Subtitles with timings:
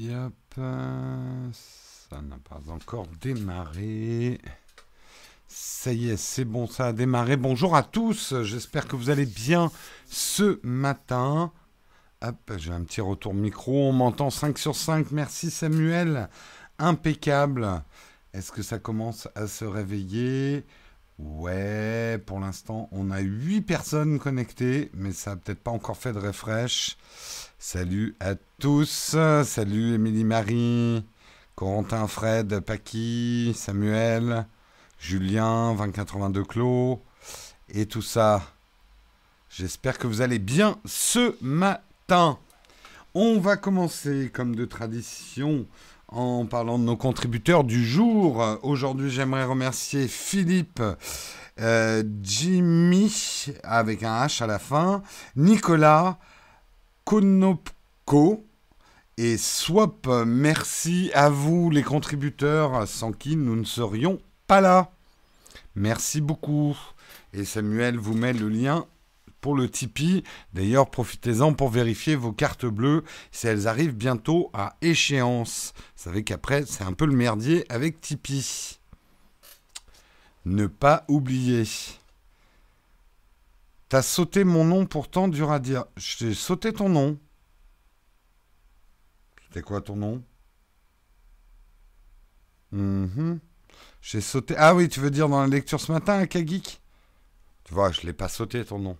[0.00, 4.40] Yep, ça n'a pas encore démarré.
[5.48, 7.36] Ça y est, c'est bon, ça a démarré.
[7.36, 9.72] Bonjour à tous, j'espère que vous allez bien
[10.06, 11.50] ce matin.
[12.22, 16.28] Hop, j'ai un petit retour micro, on m'entend 5 sur 5, merci Samuel.
[16.78, 17.82] Impeccable.
[18.32, 20.64] Est-ce que ça commence à se réveiller?
[21.18, 26.12] Ouais, pour l'instant, on a 8 personnes connectées, mais ça n'a peut-être pas encore fait
[26.12, 26.96] de refresh.
[27.58, 29.16] Salut à tous.
[29.42, 31.04] Salut Émilie Marie,
[31.56, 34.46] Corentin, Fred, Paki, Samuel,
[35.00, 37.02] Julien, 2082 Clos
[37.68, 38.42] et tout ça.
[39.50, 42.38] J'espère que vous allez bien ce matin.
[43.14, 45.66] On va commencer comme de tradition
[46.08, 48.42] en parlant de nos contributeurs du jour.
[48.62, 50.82] Aujourd'hui, j'aimerais remercier Philippe,
[51.60, 55.02] euh, Jimmy avec un H à la fin,
[55.36, 56.18] Nicolas,
[57.04, 58.44] Konopko
[59.18, 60.06] et Swap.
[60.26, 64.90] Merci à vous les contributeurs sans qui nous ne serions pas là.
[65.74, 66.76] Merci beaucoup.
[67.34, 68.86] Et Samuel vous met le lien
[69.40, 70.24] pour le Tipeee.
[70.52, 75.72] D'ailleurs, profitez-en pour vérifier vos cartes bleues si elles arrivent bientôt à échéance.
[75.76, 78.78] Vous savez qu'après, c'est un peu le merdier avec Tipeee.
[80.44, 81.64] Ne pas oublier.
[83.88, 85.84] T'as sauté mon nom pourtant, dur à dire.
[85.96, 87.18] J'ai sauté ton nom.
[89.46, 90.22] C'était quoi ton nom?
[92.72, 93.40] Mhm.
[94.02, 94.54] J'ai sauté.
[94.58, 96.80] Ah oui, tu veux dire dans la lecture ce matin, Kagik
[97.64, 98.98] Tu vois, je l'ai pas sauté ton nom.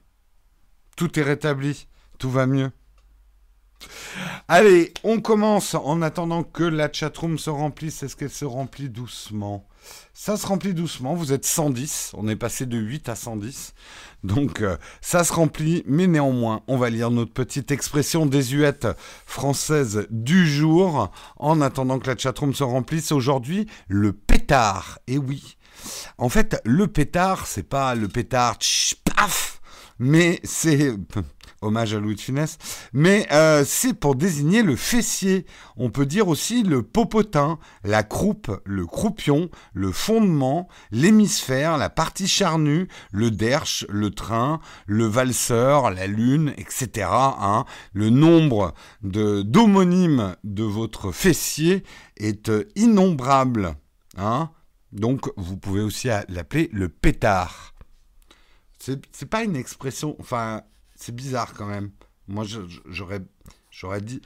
[0.98, 1.86] Tout est rétabli.
[2.18, 2.72] Tout va mieux.
[4.48, 8.02] Allez, on commence en attendant que la chatroom se remplisse.
[8.02, 9.69] Est-ce qu'elle se remplit doucement?
[10.12, 11.14] Ça se remplit doucement.
[11.14, 12.14] Vous êtes 110.
[12.14, 13.74] On est passé de 8 à 110.
[14.24, 18.88] Donc euh, ça se remplit, mais néanmoins, on va lire notre petite expression désuète
[19.24, 23.12] française du jour en attendant que la chatroom se remplisse.
[23.12, 24.98] Aujourd'hui, le pétard.
[25.06, 25.56] Et oui.
[26.19, 28.59] En fait, le pétard, c'est pas le pétard,
[29.04, 29.57] paf,
[29.98, 30.92] mais c'est
[31.62, 32.59] hommage à Louis de Funès,
[32.92, 35.44] mais euh, c'est pour désigner le fessier.
[35.76, 42.28] On peut dire aussi le popotin, la croupe, le croupion, le fondement, l'hémisphère, la partie
[42.28, 47.09] charnue, le derche, le train, le valseur, la lune, etc.
[47.10, 47.65] Hein.
[47.92, 51.82] Le nombre de d'homonymes de votre fessier
[52.16, 53.75] est euh, innombrable.
[54.16, 54.50] Hein.
[54.92, 57.75] Donc vous pouvez aussi l'appeler le pétard.
[58.78, 60.62] C'est pas une expression, enfin
[60.94, 61.91] c'est bizarre quand même.
[62.27, 62.44] Moi,
[62.89, 63.21] j'aurais,
[64.00, 64.21] dit.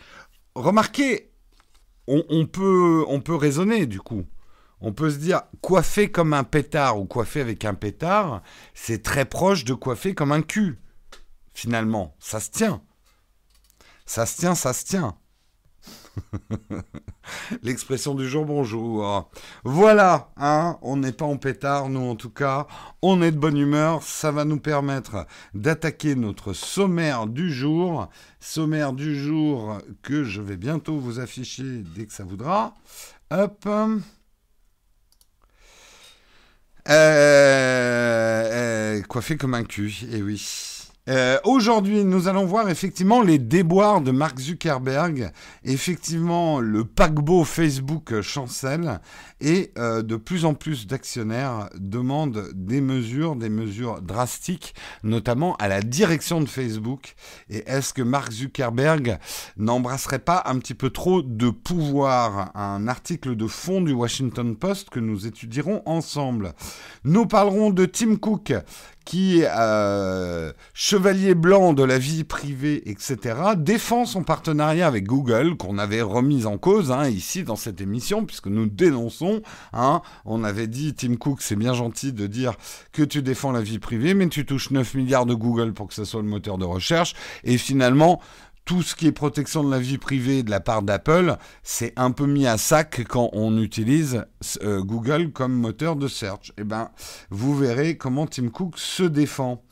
[0.54, 1.30] Remarquez,
[2.06, 4.24] on, peut, on peut raisonner du coup.
[4.80, 8.42] On peut se dire, coiffer comme un pétard ou coiffer avec un pétard,
[8.74, 10.80] c'est très proche de coiffer comme un cul.
[11.54, 12.82] Finalement, ça se tient.
[14.06, 15.16] Ça se tient, ça se tient.
[17.62, 19.30] L'expression du jour, bonjour.
[19.64, 22.66] Voilà, hein, on n'est pas en pétard, nous en tout cas.
[23.02, 24.02] On est de bonne humeur.
[24.02, 28.08] Ça va nous permettre d'attaquer notre sommaire du jour.
[28.40, 32.74] Sommaire du jour que je vais bientôt vous afficher dès que ça voudra.
[33.30, 33.66] Hop.
[36.88, 38.42] Euh,
[38.98, 40.71] euh, coiffé comme un cul, et eh oui.
[41.08, 45.32] Euh, aujourd'hui, nous allons voir effectivement les déboires de Mark Zuckerberg.
[45.64, 49.00] Effectivement, le paquebot Facebook chancelle
[49.40, 55.66] et euh, de plus en plus d'actionnaires demandent des mesures, des mesures drastiques, notamment à
[55.66, 57.16] la direction de Facebook.
[57.50, 59.18] Et est-ce que Mark Zuckerberg
[59.56, 62.52] n'embrasserait pas un petit peu trop de pouvoir?
[62.54, 66.52] Un article de fond du Washington Post que nous étudierons ensemble.
[67.02, 68.52] Nous parlerons de Tim Cook
[69.04, 75.78] qui, euh, chevalier blanc de la vie privée, etc., défend son partenariat avec Google, qu'on
[75.78, 79.42] avait remis en cause hein, ici dans cette émission, puisque nous dénonçons.
[79.72, 82.54] Hein, on avait dit, Tim Cook, c'est bien gentil de dire
[82.92, 85.94] que tu défends la vie privée, mais tu touches 9 milliards de Google pour que
[85.94, 87.14] ce soit le moteur de recherche.
[87.44, 88.20] Et finalement,
[88.64, 92.10] tout ce qui est protection de la vie privée de la part d'Apple, c'est un
[92.10, 94.24] peu mis à sac quand on utilise
[94.62, 96.52] euh, Google comme moteur de search.
[96.58, 96.90] Eh ben,
[97.30, 99.62] vous verrez comment Tim Cook se défend.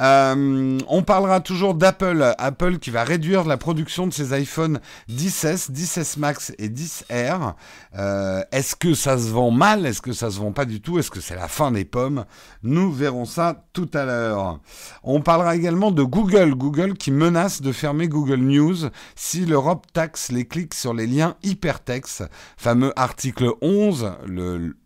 [0.00, 2.34] Euh, on parlera toujours d'Apple.
[2.38, 4.80] Apple qui va réduire la production de ses iPhone
[5.10, 7.54] 10S, 10S Max et 10R.
[7.96, 9.86] Euh, est-ce que ça se vend mal?
[9.86, 10.98] Est-ce que ça se vend pas du tout?
[10.98, 12.24] Est-ce que c'est la fin des pommes?
[12.62, 14.60] Nous verrons ça tout à l'heure.
[15.02, 16.54] On parlera également de Google.
[16.54, 18.76] Google qui menace de fermer Google News
[19.16, 22.24] si l'Europe taxe les clics sur les liens hypertextes.
[22.56, 24.12] Fameux article 11.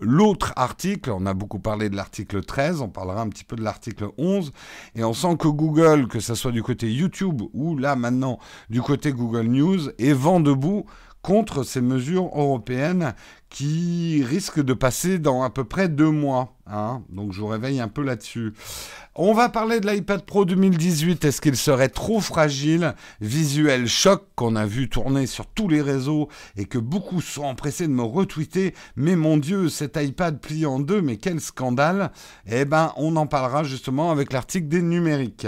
[0.00, 3.62] L'autre article, on a beaucoup parlé de l'article 13, on parlera un petit peu de
[3.62, 4.52] l'article 11.
[4.94, 8.38] Et et on sent que Google, que ce soit du côté YouTube ou là maintenant
[8.70, 10.86] du côté Google News, est vent debout
[11.22, 13.16] contre ces mesures européennes
[13.52, 16.56] qui risquent de passer dans à peu près deux mois.
[16.66, 17.02] Hein.
[17.10, 18.54] Donc je vous réveille un peu là-dessus.
[19.14, 21.22] On va parler de l'iPad Pro 2018.
[21.26, 22.94] Est-ce qu'il serait trop fragile?
[23.20, 27.86] Visuel choc qu'on a vu tourner sur tous les réseaux et que beaucoup sont empressés
[27.86, 28.74] de me retweeter.
[28.96, 32.10] Mais mon Dieu, cet iPad plie en deux, mais quel scandale
[32.50, 35.46] Eh ben, on en parlera justement avec l'article des numériques.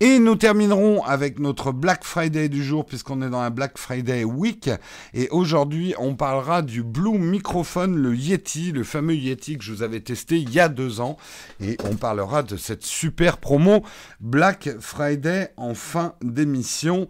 [0.00, 4.24] Et nous terminerons avec notre Black Friday du jour, puisqu'on est dans un Black Friday
[4.24, 4.70] Week.
[5.14, 9.82] Et aujourd'hui, on parlera du Blue Microphone, le Yeti, le fameux Yeti que je vous
[9.82, 11.16] avais testé il y a deux ans.
[11.60, 13.84] Et on parlera de cette super promo
[14.20, 17.08] Black Friday en fin d'émission.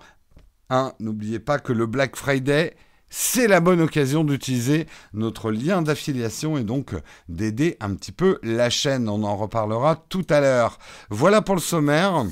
[0.70, 2.74] Hein, N'oubliez pas que le Black Friday,
[3.14, 6.94] c'est la bonne occasion d'utiliser notre lien d'affiliation et donc
[7.28, 9.06] d'aider un petit peu la chaîne.
[9.06, 10.78] On en reparlera tout à l'heure.
[11.10, 12.24] Voilà pour le sommaire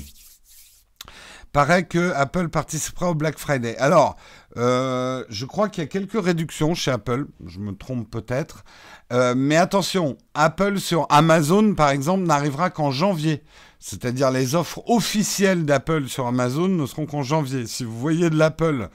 [1.51, 3.75] paraît que Apple participera au Black Friday.
[3.77, 4.15] Alors,
[4.57, 8.63] euh, je crois qu'il y a quelques réductions chez Apple, je me trompe peut-être.
[9.11, 13.43] Euh, mais attention, Apple sur Amazon, par exemple, n'arrivera qu'en janvier.
[13.79, 17.65] C'est-à-dire les offres officielles d'Apple sur Amazon ne seront qu'en janvier.
[17.65, 18.89] Si vous voyez de l'Apple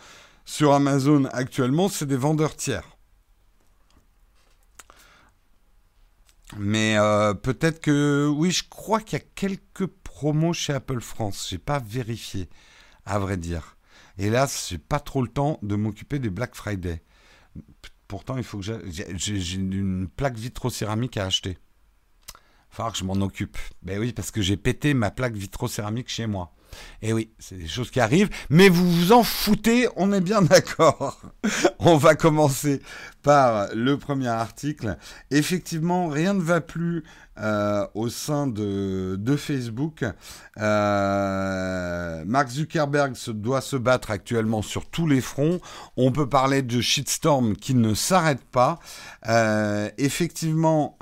[0.45, 2.96] sur Amazon actuellement, c'est des vendeurs tiers.
[6.59, 11.49] Mais euh, peut-être que oui, je crois qu'il y a quelques promo chez Apple France.
[11.51, 12.49] J'ai pas vérifié,
[13.05, 13.77] à vrai dire.
[14.19, 17.03] Hélas, j'ai pas trop le temps de m'occuper des Black Friday.
[18.09, 21.59] Pourtant, il faut que j'ai une plaque vitro-céramique à acheter.
[22.79, 23.59] Il que je m'en occupe.
[23.83, 26.55] Ben oui, parce que j'ai pété ma plaque vitro-céramique chez moi.
[27.03, 30.21] Et eh oui, c'est des choses qui arrivent, mais vous vous en foutez, on est
[30.21, 31.21] bien d'accord.
[31.79, 32.81] on va commencer
[33.23, 34.97] par le premier article.
[35.31, 37.05] Effectivement, rien ne va plus
[37.39, 40.05] euh, au sein de, Facebook.
[40.59, 45.61] Euh, Mark Zuckerberg doit se battre actuellement sur tous les fronts.
[45.97, 48.79] On peut parler de shitstorm qui ne s'arrête pas.
[49.29, 50.99] Euh, effectivement...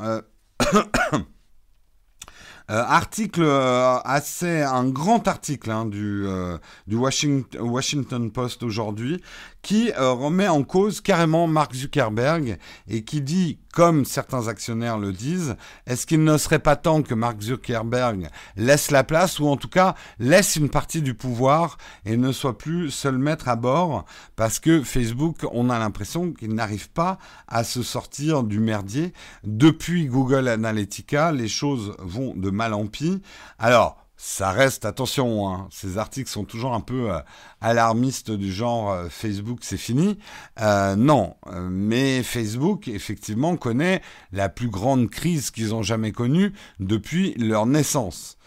[2.70, 6.56] Euh, article euh, assez, un grand article hein, du, euh,
[6.86, 9.20] du Washington, Washington Post aujourd'hui
[9.64, 15.56] qui remet en cause carrément Mark Zuckerberg et qui dit comme certains actionnaires le disent,
[15.86, 19.68] est-ce qu'il ne serait pas temps que Mark Zuckerberg laisse la place ou en tout
[19.68, 24.04] cas laisse une partie du pouvoir et ne soit plus seul maître à bord
[24.36, 27.18] parce que Facebook, on a l'impression qu'il n'arrive pas
[27.48, 29.12] à se sortir du merdier.
[29.42, 33.22] Depuis Google Analytica, les choses vont de mal en pis.
[33.58, 37.18] Alors, ça reste, attention, hein, ces articles sont toujours un peu euh,
[37.60, 40.18] alarmistes du genre euh, Facebook c'est fini.
[40.60, 41.34] Euh, non,
[41.68, 44.02] mais Facebook effectivement connaît
[44.32, 48.38] la plus grande crise qu'ils ont jamais connue depuis leur naissance.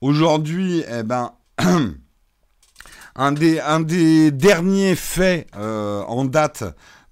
[0.00, 1.32] Aujourd'hui, eh ben,
[3.16, 6.64] un, des, un des derniers faits en date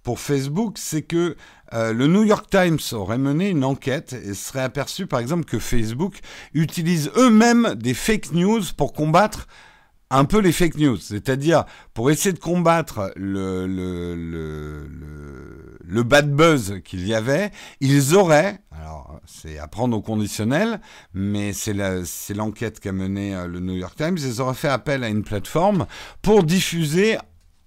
[0.03, 1.37] pour Facebook, c'est que
[1.73, 5.59] euh, le New York Times aurait mené une enquête et serait aperçu par exemple que
[5.59, 6.19] Facebook
[6.55, 9.47] utilise eux-mêmes des fake news pour combattre
[10.11, 11.65] un peu les fake news, c'est-à-dire
[11.95, 13.67] pour essayer de combattre le,
[15.85, 20.81] le, bad buzz qu'il y avait, ils auraient, alors c'est à prendre au conditionnel,
[21.15, 25.09] mais c'est l'enquête qu'a menée euh, le New York Times, ils auraient fait appel à
[25.09, 25.87] une plateforme
[26.23, 27.19] pour diffuser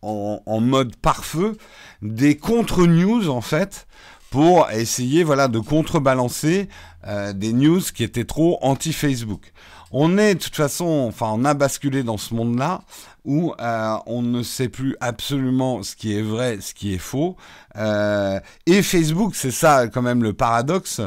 [0.04, 1.58] en, mode pare-feu
[2.02, 3.88] des contre-news en fait
[4.30, 6.68] pour essayer voilà de contrebalancer
[7.08, 9.52] euh, des news qui étaient trop anti-Facebook.
[9.92, 12.82] On est de toute façon, enfin on a basculé dans ce monde-là
[13.26, 17.38] où euh, on ne sait plus absolument ce qui est vrai, ce qui est faux.
[17.78, 21.00] Euh, et Facebook, c'est ça quand même le paradoxe,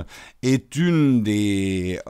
[0.43, 2.01] est une des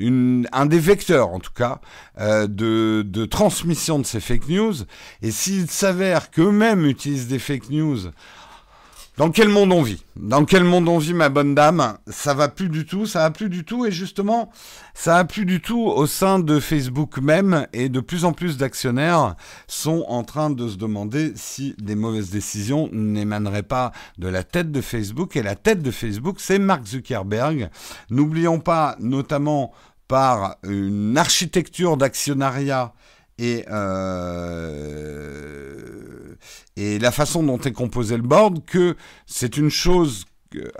[0.00, 1.80] un des vecteurs en tout cas
[2.18, 4.74] euh, de, transmission de ces fake news.
[5.22, 8.10] Et s'il s'avère qu'eux-mêmes utilisent des fake news,
[9.20, 10.02] dans quel monde on vit?
[10.16, 11.98] Dans quel monde on vit, ma bonne dame?
[12.06, 13.84] Ça va plus du tout, ça va plus du tout.
[13.84, 14.50] Et justement,
[14.94, 17.66] ça va plus du tout au sein de Facebook même.
[17.74, 19.34] Et de plus en plus d'actionnaires
[19.66, 24.72] sont en train de se demander si des mauvaises décisions n'émaneraient pas de la tête
[24.72, 25.36] de Facebook.
[25.36, 27.68] Et la tête de Facebook, c'est Mark Zuckerberg.
[28.08, 29.74] N'oublions pas notamment
[30.10, 32.92] par une architecture d'actionnariat
[33.38, 34.34] et, euh,
[36.76, 40.24] et la façon dont est composé le board que c'est une chose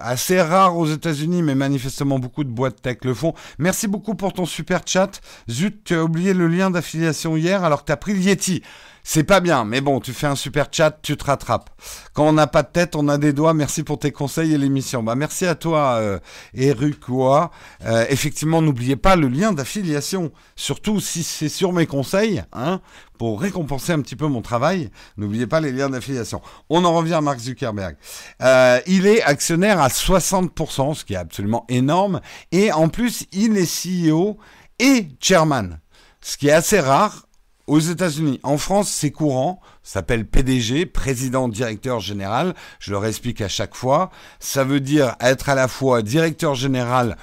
[0.01, 3.35] assez rare aux États-Unis, mais manifestement beaucoup de boîtes tech le font.
[3.61, 5.21] Merci beaucoup pour ton super chat.
[5.49, 8.65] Zut, tu as oublié le lien d'affiliation hier alors que tu as pris le Yeti.
[9.03, 11.71] C'est pas bien, mais bon, tu fais un super chat, tu te rattrapes.
[12.13, 13.55] Quand on n'a pas de tête, on a des doigts.
[13.55, 15.03] Merci pour tes conseils et l'émission.
[15.03, 16.19] Bah, merci à toi, euh,
[16.55, 22.81] Euh, effectivement, n'oubliez pas le lien d'affiliation, surtout si c'est sur mes conseils, hein,
[23.19, 24.91] pour récompenser un petit peu mon travail.
[25.17, 26.41] N'oubliez pas les liens d'affiliation.
[26.69, 27.97] On en revient à Mark Zuckerberg.
[28.43, 32.21] Euh, il est actionnaire à 60%, ce qui est absolument énorme,
[32.53, 34.37] et en plus, il est CEO
[34.79, 35.81] et chairman,
[36.21, 37.27] ce qui est assez rare
[37.71, 38.41] aux États-Unis.
[38.43, 44.11] En France, c'est courant, s'appelle PDG, président directeur général, je le explique à chaque fois.
[44.41, 47.17] Ça veut dire être à la fois directeur général,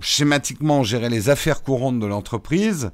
[0.00, 2.92] schématiquement gérer les affaires courantes de l'entreprise,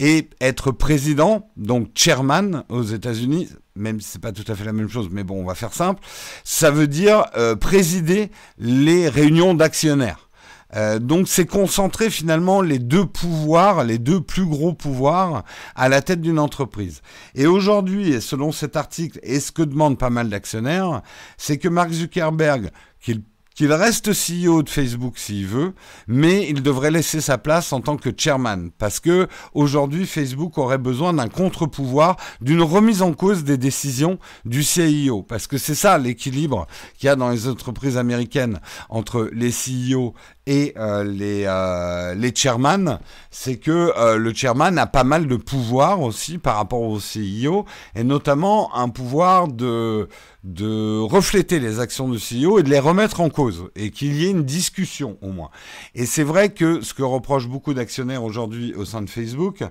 [0.00, 4.72] et être président, donc chairman aux États-Unis, même si c'est pas tout à fait la
[4.72, 6.02] même chose, mais bon, on va faire simple.
[6.42, 10.28] Ça veut dire euh, présider les réunions d'actionnaires.
[10.74, 16.02] Euh, donc c'est concentrer finalement les deux pouvoirs, les deux plus gros pouvoirs à la
[16.02, 17.02] tête d'une entreprise.
[17.34, 21.02] Et aujourd'hui, selon cet article, et ce que demandent pas mal d'actionnaires,
[21.36, 23.22] c'est que Mark Zuckerberg, qu'il
[23.54, 25.74] qu'il reste CEO de Facebook s'il veut,
[26.06, 30.78] mais il devrait laisser sa place en tant que chairman, parce que aujourd'hui Facebook aurait
[30.78, 35.98] besoin d'un contre-pouvoir, d'une remise en cause des décisions du CEO, parce que c'est ça
[35.98, 40.14] l'équilibre qu'il y a dans les entreprises américaines entre les CEO
[40.46, 42.98] et euh, les, euh, les chairman,
[43.30, 47.64] c'est que euh, le chairman a pas mal de pouvoir aussi par rapport au CEO,
[47.94, 50.08] et notamment un pouvoir de
[50.42, 54.26] de refléter les actions du CEO et de les remettre en cause et qu'il y
[54.26, 55.50] ait une discussion au moins.
[55.94, 59.62] Et c'est vrai que ce que reprochent beaucoup d'actionnaires aujourd'hui au sein de Facebook,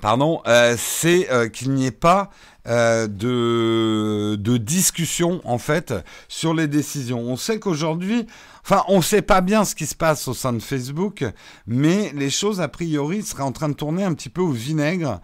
[0.00, 0.40] pardon,
[0.78, 2.30] c'est qu'il n'y ait pas
[2.68, 5.94] euh, de, de discussion en fait
[6.28, 7.20] sur les décisions.
[7.20, 8.26] On sait qu'aujourd'hui,
[8.62, 11.24] enfin, on ne sait pas bien ce qui se passe au sein de Facebook,
[11.66, 15.20] mais les choses a priori seraient en train de tourner un petit peu au vinaigre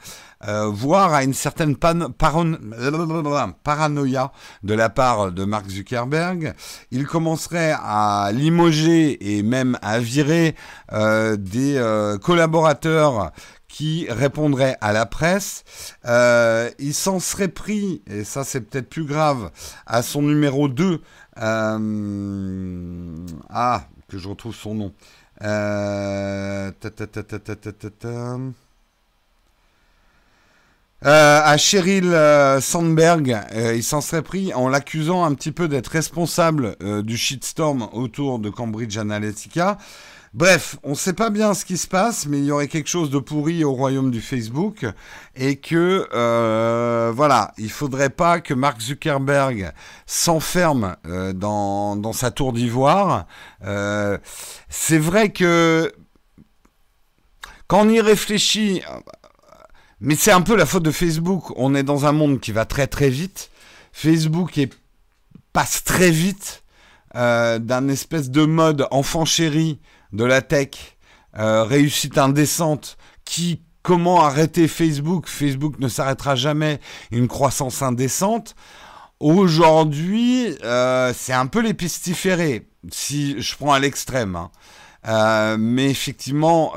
[0.49, 2.63] euh, voire à une certaine paranoïa
[4.63, 6.55] de la part de Mark Zuckerberg.
[6.91, 10.55] Il commencerait à limoger et même à virer
[10.93, 11.79] euh, des
[12.23, 13.33] collaborateurs
[13.75, 15.65] qui répondraient à la presse.
[16.05, 19.51] il s'en serait pris, et ça c'est peut-être plus grave,
[19.85, 21.01] à son numéro 2.
[21.37, 22.13] ah,
[24.09, 24.93] que je retrouve son nom.
[31.07, 35.69] euh, à Cheryl euh, Sandberg, euh, il s'en serait pris en l'accusant un petit peu
[35.69, 39.77] d'être responsable du shitstorm autour de Cambridge Analytica.
[40.35, 42.89] Bref, on ne sait pas bien ce qui se passe, mais il y aurait quelque
[42.89, 44.85] chose de pourri au royaume du Facebook
[45.37, 46.09] et que
[47.13, 49.73] voilà, il faudrait pas que Mark Zuckerberg
[50.07, 50.97] s'enferme
[51.35, 53.27] dans, dans sa tour d'ivoire.
[54.69, 55.93] C'est vrai que
[57.69, 58.83] quand on y réfléchit,
[60.01, 61.53] mais c'est un peu la faute de Facebook.
[61.57, 63.51] On est dans un monde qui va très très vite.
[63.93, 64.61] Facebook
[65.53, 66.63] passe très vite
[67.15, 69.79] euh, d'un espèce de mode enfant chéri
[70.15, 70.97] de la tech,
[71.39, 75.27] euh, réussite indécente, qui comment arrêter Facebook?
[75.29, 76.81] Facebook ne s'arrêtera jamais.
[77.11, 78.55] Une croissance indécente.
[79.21, 84.37] Aujourd'hui, euh, c'est un peu les pestiférés, si je prends à l'extrême.
[85.05, 85.57] Hein.
[85.59, 86.73] mais effectivement,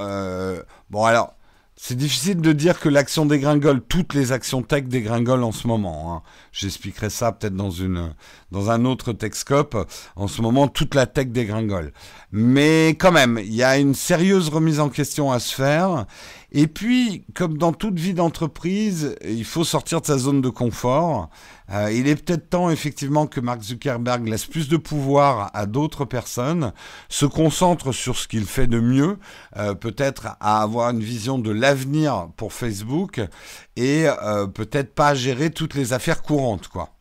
[0.90, 1.37] bon alors,
[1.80, 3.82] c'est difficile de dire que l'action dégringole.
[3.82, 6.12] Toutes les actions tech dégringolent en ce moment.
[6.12, 6.24] Hein.
[6.52, 8.14] J'expliquerai ça peut-être dans, une,
[8.52, 9.88] dans un autre Techscope.
[10.16, 11.94] En ce moment, toute la tech dégringole.
[12.32, 16.08] Mais quand même, il y a une sérieuse remise en question à se faire.
[16.54, 21.30] Et puis, comme dans toute vie d'entreprise, il faut sortir de sa zone de confort.
[21.72, 26.06] Euh, il est peut-être temps effectivement que Mark Zuckerberg laisse plus de pouvoir à d'autres
[26.06, 26.72] personnes,
[27.10, 29.18] se concentre sur ce qu'il fait de mieux,
[29.58, 33.20] euh, peut-être à avoir une vision de l'avenir pour Facebook
[33.76, 36.94] et euh, peut-être pas gérer toutes les affaires courantes, quoi.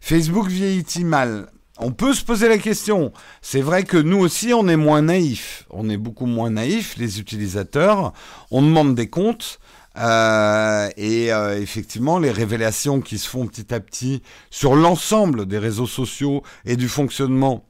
[0.00, 1.48] Facebook vieillit-il mal?
[1.82, 3.12] On peut se poser la question.
[3.40, 5.66] C'est vrai que nous aussi, on est moins naïfs.
[5.70, 8.12] On est beaucoup moins naïfs, les utilisateurs.
[8.50, 9.58] On demande des comptes.
[9.98, 15.58] Euh, et euh, effectivement, les révélations qui se font petit à petit sur l'ensemble des
[15.58, 17.66] réseaux sociaux et du fonctionnement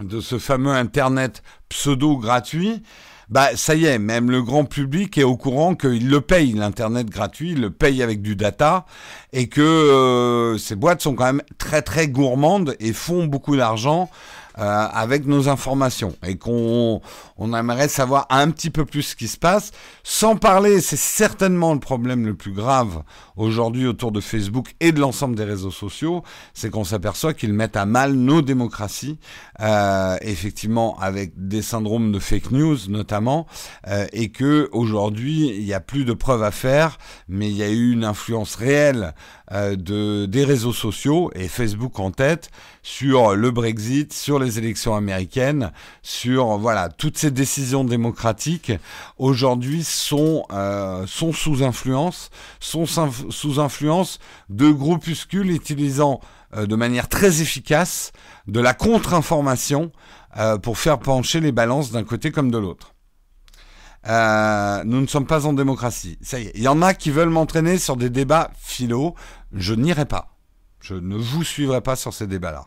[0.00, 2.82] de ce fameux Internet pseudo gratuit,
[3.32, 7.08] bah ça y est, même le grand public est au courant qu'il le paye, l'Internet
[7.08, 8.84] gratuit, il le paye avec du data,
[9.32, 14.10] et que euh, ces boîtes sont quand même très très gourmandes et font beaucoup d'argent
[14.58, 17.00] euh, avec nos informations et qu'on
[17.38, 19.72] on aimerait savoir un petit peu plus ce qui se passe.
[20.02, 23.02] Sans parler, c'est certainement le problème le plus grave
[23.36, 26.22] aujourd'hui autour de Facebook et de l'ensemble des réseaux sociaux,
[26.54, 29.18] c'est qu'on s'aperçoit qu'ils mettent à mal nos démocraties,
[29.60, 33.46] euh, effectivement avec des syndromes de fake news notamment,
[33.88, 37.62] euh, et que aujourd'hui il n'y a plus de preuves à faire, mais il y
[37.62, 39.14] a eu une influence réelle
[39.52, 42.50] euh, de, des réseaux sociaux et Facebook en tête
[42.82, 45.72] sur le Brexit, sur les élections américaines,
[46.02, 48.72] sur voilà toutes ces décisions démocratiques
[49.18, 56.20] aujourd'hui sont euh, sont sous influence, sont sous influence de groupuscules utilisant
[56.54, 58.12] euh, de manière très efficace
[58.46, 59.92] de la contre-information
[60.62, 62.94] pour faire pencher les balances d'un côté comme de l'autre.
[64.08, 66.18] Euh, nous ne sommes pas en démocratie.
[66.22, 69.14] Ça il y en a qui veulent m'entraîner sur des débats philo.
[69.52, 70.36] Je n'irai pas.
[70.80, 72.66] Je ne vous suivrai pas sur ces débats-là.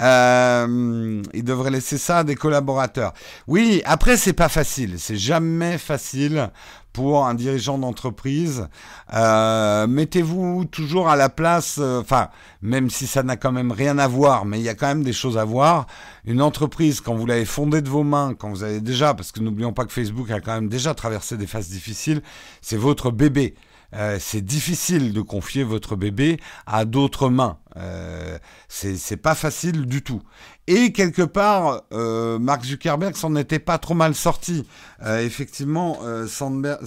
[0.00, 3.12] Euh, il devrait laisser ça à des collaborateurs.
[3.46, 6.50] Oui, après c'est pas facile, c'est jamais facile
[6.92, 8.68] pour un dirigeant d'entreprise.
[9.14, 12.28] Euh, mettez-vous toujours à la place, euh, enfin,
[12.62, 15.04] même si ça n'a quand même rien à voir, mais il y a quand même
[15.04, 15.86] des choses à voir.
[16.24, 19.40] Une entreprise, quand vous l'avez fondée de vos mains, quand vous avez déjà, parce que
[19.40, 22.22] n'oublions pas que Facebook a quand même déjà traversé des phases difficiles,
[22.62, 23.54] c'est votre bébé.
[23.94, 27.58] Euh, c'est difficile de confier votre bébé à d'autres mains.
[27.76, 30.22] Euh, c'est pas facile du tout.
[30.66, 34.66] Et quelque part, euh, Mark Zuckerberg s'en était pas trop mal sorti.
[35.02, 36.80] Euh, effectivement, euh, Sandberg,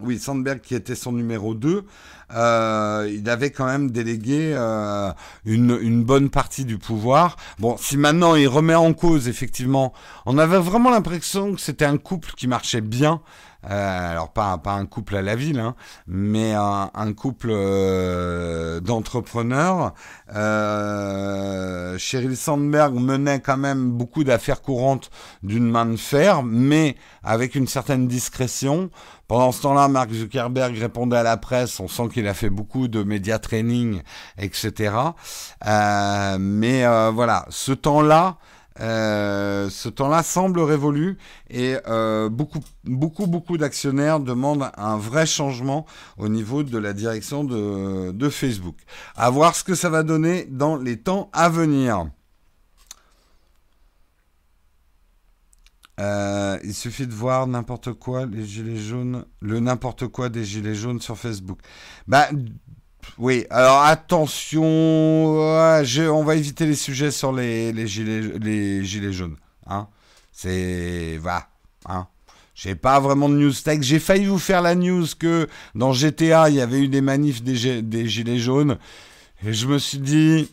[0.00, 1.84] oui, Sandberg qui était son numéro 2,
[2.30, 4.54] il avait quand même délégué
[5.44, 7.36] une, une, bonne partie du pouvoir.
[7.58, 9.92] Bon, si maintenant il remet en cause, effectivement,
[10.24, 13.20] on avait vraiment l'impression que c'était un couple qui marchait bien.
[13.64, 15.74] Euh, alors pas, pas un couple à la ville, hein,
[16.06, 19.94] mais un, un couple euh, d'entrepreneurs.
[20.34, 25.10] Euh, Sheryl Sandberg menait quand même beaucoup d'affaires courantes
[25.42, 28.90] d'une main de fer, mais avec une certaine discrétion.
[29.26, 31.80] Pendant ce temps-là, Mark Zuckerberg répondait à la presse.
[31.80, 34.00] On sent qu'il a fait beaucoup de média training,
[34.38, 34.94] etc.
[35.66, 38.38] Euh, mais euh, voilà, ce temps-là,
[38.80, 41.18] euh, ce temps-là semble révolu
[41.50, 47.44] et euh, beaucoup, beaucoup, beaucoup d'actionnaires demandent un vrai changement au niveau de la direction
[47.44, 48.76] de, de Facebook.
[49.16, 52.06] À voir ce que ça va donner dans les temps à venir.
[56.00, 60.74] Euh, il suffit de voir n'importe quoi, les gilets jaunes, le n'importe quoi des gilets
[60.74, 61.58] jaunes sur Facebook.
[62.06, 62.28] Bah,
[63.18, 69.36] oui, alors attention, on va éviter les sujets sur les, gilets, jaunes.
[69.66, 69.88] Hein.
[70.32, 71.18] C'est.
[71.18, 71.48] Va.
[71.86, 72.06] Hein.
[72.54, 73.82] J'ai pas vraiment de news tech.
[73.82, 77.42] J'ai failli vous faire la news que dans GTA, il y avait eu des manifs
[77.42, 78.78] des, des gilets jaunes.
[79.44, 80.50] Et je me suis dit,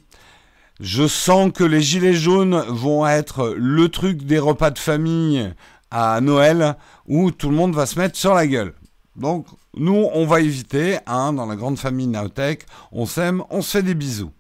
[0.80, 5.54] je sens que les gilets jaunes vont être le truc des repas de famille
[5.89, 6.76] à Noël
[7.08, 8.74] où tout le monde va se mettre sur la gueule.
[9.15, 13.72] Donc, nous, on va éviter, hein, dans la grande famille Naotech, on s'aime, on se
[13.72, 14.32] fait des bisous.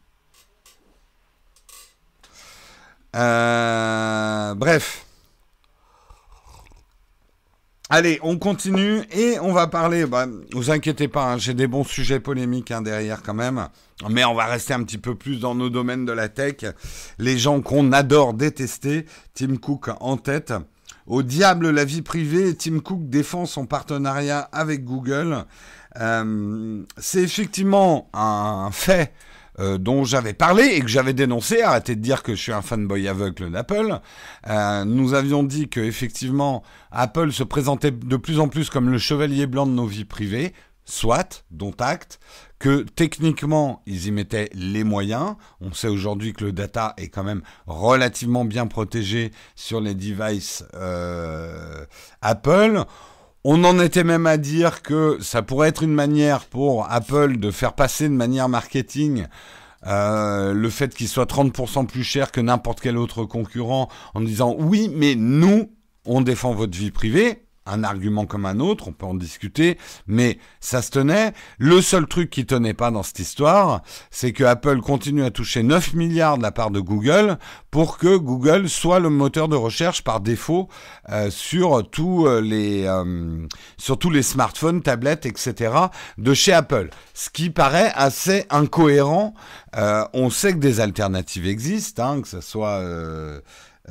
[3.15, 5.05] Euh, bref.
[7.89, 10.05] Allez, on continue et on va parler.
[10.05, 13.67] Bah, vous inquiétez pas, hein, j'ai des bons sujets polémiques hein, derrière quand même.
[14.09, 16.65] Mais on va rester un petit peu plus dans nos domaines de la tech.
[17.19, 19.05] Les gens qu'on adore détester.
[19.33, 20.53] Tim Cook en tête.
[21.07, 25.45] Au diable la vie privée, Tim Cook défend son partenariat avec Google.
[25.99, 29.13] Euh, c'est effectivement un fait
[29.59, 31.61] euh, dont j'avais parlé et que j'avais dénoncé.
[31.61, 33.99] Arrêtez de dire que je suis un fanboy aveugle d'Apple.
[34.49, 38.97] Euh, nous avions dit que effectivement Apple se présentait de plus en plus comme le
[38.97, 40.53] chevalier blanc de nos vies privées.
[40.87, 42.19] Soit, dont acte,
[42.65, 45.35] que techniquement, ils y mettaient les moyens.
[45.61, 50.65] On sait aujourd'hui que le data est quand même relativement bien protégé sur les devices
[50.73, 51.85] euh,
[52.23, 52.83] Apple.
[53.43, 57.51] On en était même à dire que ça pourrait être une manière pour Apple de
[57.51, 59.27] faire passer de manière marketing
[59.85, 64.55] euh, le fait qu'il soit 30% plus cher que n'importe quel autre concurrent en disant
[64.57, 65.69] oui, mais nous,
[66.03, 70.37] on défend votre vie privée un argument comme un autre, on peut en discuter, mais
[70.59, 71.33] ça se tenait.
[71.57, 75.63] Le seul truc qui tenait pas dans cette histoire, c'est que Apple continue à toucher
[75.63, 77.37] 9 milliards de la part de Google
[77.71, 80.69] pour que Google soit le moteur de recherche par défaut
[81.09, 83.47] euh, sur tous euh, les euh,
[83.77, 85.73] sur tous les smartphones, tablettes, etc.
[86.17, 86.89] de chez Apple.
[87.13, 89.33] Ce qui paraît assez incohérent.
[90.13, 92.81] on sait que des alternatives existent, hein, que ce soit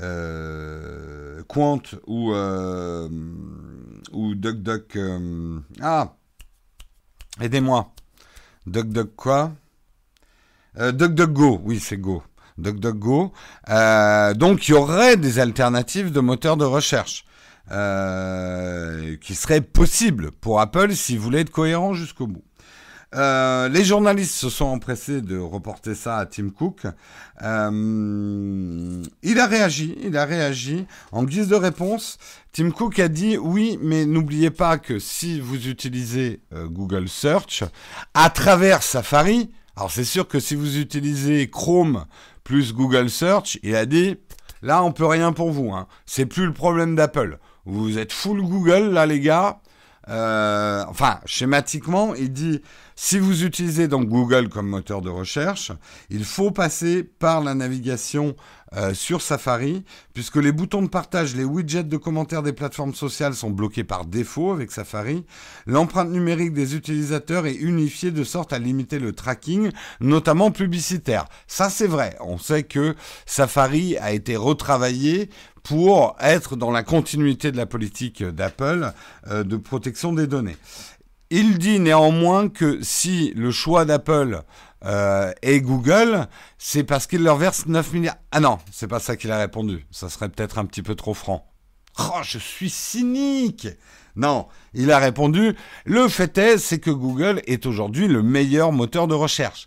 [0.00, 3.08] euh, Quant ou, euh,
[4.12, 4.34] ou.
[4.34, 6.14] Euh, ah
[7.40, 7.92] Aidez-moi.
[8.66, 9.52] DuckDuck quoi?
[10.78, 12.22] Euh, DuckDuckGo, oui, c'est Go.
[12.58, 13.32] DuckDuckGo.
[14.36, 17.24] Donc il y aurait des alternatives de moteurs de recherche
[17.68, 22.44] qui seraient possibles pour Apple s'ils voulaient être cohérents jusqu'au bout.
[23.14, 26.82] Euh, les journalistes se sont empressés de reporter ça à Tim Cook.
[27.42, 30.86] Euh, il a réagi, il a réagi.
[31.12, 32.18] En guise de réponse,
[32.52, 37.62] Tim Cook a dit oui, mais n'oubliez pas que si vous utilisez euh, Google Search
[38.14, 42.06] à travers Safari, alors c'est sûr que si vous utilisez Chrome
[42.42, 44.16] plus Google Search, il a dit
[44.62, 45.72] là on peut rien pour vous.
[45.72, 45.86] Hein.
[46.04, 47.38] C'est plus le problème d'Apple.
[47.64, 49.60] Vous êtes full Google là les gars.
[50.08, 52.60] Enfin, schématiquement, il dit
[52.96, 55.72] si vous utilisez donc Google comme moteur de recherche,
[56.10, 58.36] il faut passer par la navigation
[58.76, 59.84] euh, sur Safari,
[60.14, 64.04] puisque les boutons de partage, les widgets de commentaires des plateformes sociales sont bloqués par
[64.04, 65.24] défaut avec Safari.
[65.66, 71.26] L'empreinte numérique des utilisateurs est unifiée de sorte à limiter le tracking, notamment publicitaire.
[71.46, 72.16] Ça c'est vrai.
[72.20, 72.94] On sait que
[73.26, 75.30] Safari a été retravaillé
[75.62, 78.92] pour être dans la continuité de la politique d'Apple
[79.28, 80.56] euh, de protection des données.
[81.30, 84.42] Il dit néanmoins que si le choix d'Apple
[84.84, 86.26] euh, est Google,
[86.58, 88.16] c'est parce qu'il leur verse 9 milliards.
[88.30, 89.86] Ah non, c'est pas ça qu'il a répondu.
[89.90, 91.50] Ça serait peut-être un petit peu trop franc.
[91.98, 93.68] Oh, je suis cynique.
[94.16, 99.08] Non, il a répondu, le fait est, c'est que Google est aujourd'hui le meilleur moteur
[99.08, 99.66] de recherche.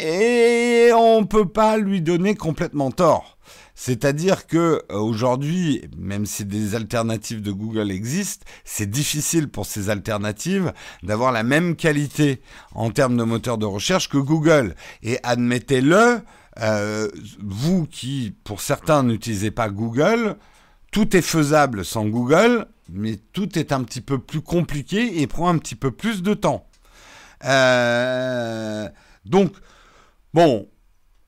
[0.00, 3.37] Et on peut pas lui donner complètement tort.
[3.80, 9.88] C'est-à-dire que euh, aujourd'hui, même si des alternatives de Google existent, c'est difficile pour ces
[9.88, 10.72] alternatives
[11.04, 12.42] d'avoir la même qualité
[12.74, 14.74] en termes de moteur de recherche que Google.
[15.04, 16.22] Et admettez-le,
[16.60, 17.08] euh,
[17.40, 20.34] vous qui, pour certains, n'utilisez pas Google,
[20.90, 25.48] tout est faisable sans Google, mais tout est un petit peu plus compliqué et prend
[25.50, 26.66] un petit peu plus de temps.
[27.44, 28.88] Euh,
[29.24, 29.52] donc,
[30.34, 30.68] bon,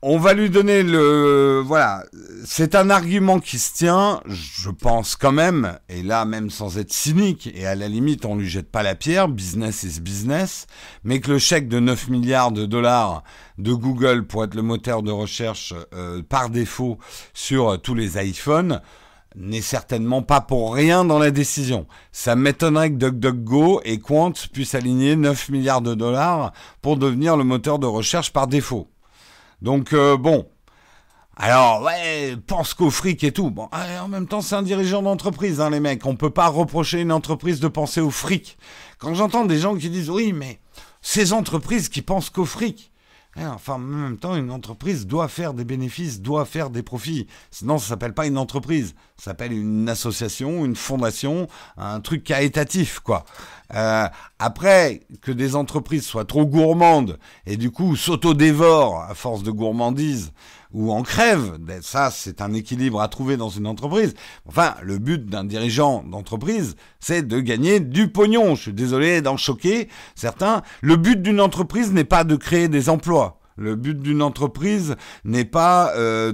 [0.03, 1.61] on va lui donner le...
[1.63, 2.03] Voilà,
[2.43, 6.91] c'est un argument qui se tient, je pense quand même, et là même sans être
[6.91, 10.65] cynique, et à la limite on lui jette pas la pierre, business is business,
[11.03, 13.23] mais que le chèque de 9 milliards de dollars
[13.59, 16.97] de Google pour être le moteur de recherche euh, par défaut
[17.33, 18.81] sur tous les iPhones
[19.35, 21.85] n'est certainement pas pour rien dans la décision.
[22.11, 27.43] Ça m'étonnerait que DuckDuckGo et Quant puissent aligner 9 milliards de dollars pour devenir le
[27.43, 28.90] moteur de recherche par défaut.
[29.61, 30.47] Donc euh, bon.
[31.37, 33.49] Alors, ouais, pense qu'au fric et tout.
[33.49, 36.05] Bon, en même temps, c'est un dirigeant d'entreprise, hein, les mecs.
[36.05, 38.57] On peut pas reprocher une entreprise de penser au fric.
[38.99, 40.59] Quand j'entends des gens qui disent, oui, mais
[41.01, 42.91] ces entreprises qui pensent qu'au fric,
[43.37, 47.27] eh, enfin, en même temps, une entreprise doit faire des bénéfices, doit faire des profits.
[47.49, 48.93] Sinon, ça s'appelle pas une entreprise.
[49.21, 53.23] Ça s'appelle une association, une fondation, un truc caritatif, quoi.
[53.75, 54.07] Euh,
[54.39, 60.33] après, que des entreprises soient trop gourmandes et du coup s'auto-dévorent à force de gourmandise
[60.73, 64.15] ou en crèvent, ben, ça c'est un équilibre à trouver dans une entreprise.
[64.47, 68.55] Enfin, le but d'un dirigeant d'entreprise, c'est de gagner du pognon.
[68.55, 70.63] Je suis désolé d'en choquer certains.
[70.81, 73.40] Le but d'une entreprise n'est pas de créer des emplois.
[73.61, 76.31] Le but d'une entreprise n'est pas euh,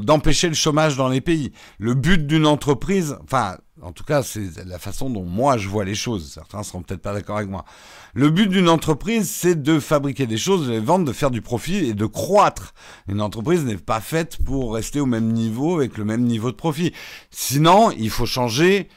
[0.00, 1.52] d'empêcher le chômage dans les pays.
[1.78, 5.84] Le but d'une entreprise, enfin, en tout cas, c'est la façon dont moi je vois
[5.84, 6.30] les choses.
[6.32, 7.66] Certains seront peut-être pas d'accord avec moi.
[8.14, 11.42] Le but d'une entreprise, c'est de fabriquer des choses, de les vendre, de faire du
[11.42, 12.72] profit et de croître.
[13.06, 16.56] Une entreprise n'est pas faite pour rester au même niveau avec le même niveau de
[16.56, 16.92] profit.
[17.30, 18.88] Sinon, il faut changer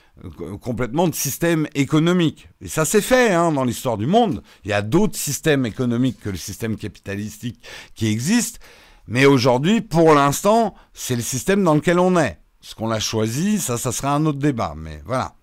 [0.62, 2.50] complètement de système économique.
[2.62, 4.42] Et ça s'est fait hein, dans l'histoire du monde.
[4.64, 7.60] Il y a d'autres systèmes économiques que le système capitalistique
[7.96, 8.60] qui existent.
[9.08, 12.40] Mais aujourd'hui, pour l'instant, c'est le système dans lequel on est.
[12.62, 14.74] Ce qu'on a choisi, ça, ça sera un autre débat.
[14.76, 15.34] Mais voilà.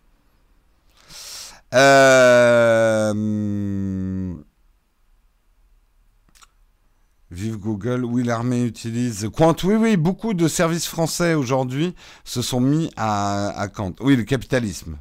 [1.74, 3.14] Euh...
[7.32, 12.60] Vive Google, oui l'armée utilise Quant, oui oui, beaucoup de services français aujourd'hui se sont
[12.60, 13.94] mis à, à Quant.
[14.00, 14.98] Oui, le capitalisme.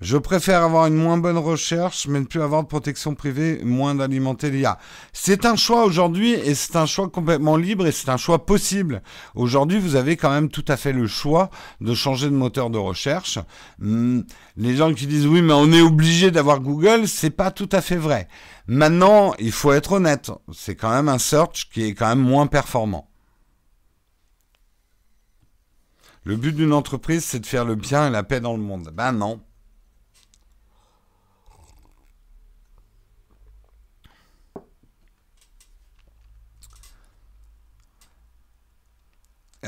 [0.00, 3.96] Je préfère avoir une moins bonne recherche, mais ne plus avoir de protection privée, moins
[3.96, 4.78] d'alimenter l'IA.
[5.12, 9.02] C'est un choix aujourd'hui et c'est un choix complètement libre et c'est un choix possible.
[9.34, 12.78] Aujourd'hui, vous avez quand même tout à fait le choix de changer de moteur de
[12.78, 13.40] recherche.
[13.80, 14.20] Hmm,
[14.56, 17.80] les gens qui disent oui, mais on est obligé d'avoir Google, c'est pas tout à
[17.80, 18.28] fait vrai.
[18.68, 20.30] Maintenant, il faut être honnête.
[20.52, 23.08] C'est quand même un search qui est quand même moins performant.
[26.22, 28.90] Le but d'une entreprise, c'est de faire le bien et la paix dans le monde.
[28.92, 29.40] Ben non.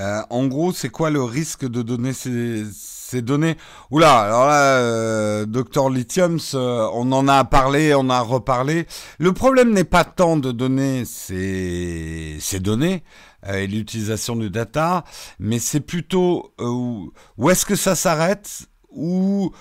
[0.01, 3.57] Euh, en gros, c'est quoi le risque de donner ces, données?
[3.91, 8.87] Oula, alors là, euh, Dr Lithium, on en a parlé, on a reparlé.
[9.19, 13.05] Le problème n'est pas tant de donner ces, ces données
[13.47, 15.05] euh, et l'utilisation du data,
[15.39, 18.69] mais c'est plutôt euh, où est-ce que ça s'arrête?
[18.91, 19.53] Ou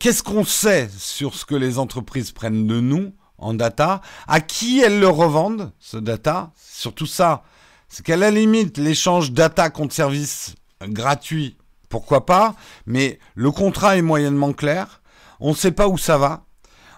[0.00, 4.80] qu'est-ce qu'on sait sur ce que les entreprises prennent de nous en data, à qui
[4.80, 7.42] elles le revendent, ce data, surtout ça,
[7.92, 11.58] c'est qu'à la limite, l'échange data contre service gratuit,
[11.90, 12.54] pourquoi pas,
[12.86, 15.02] mais le contrat est moyennement clair,
[15.40, 16.46] on ne sait pas où ça va,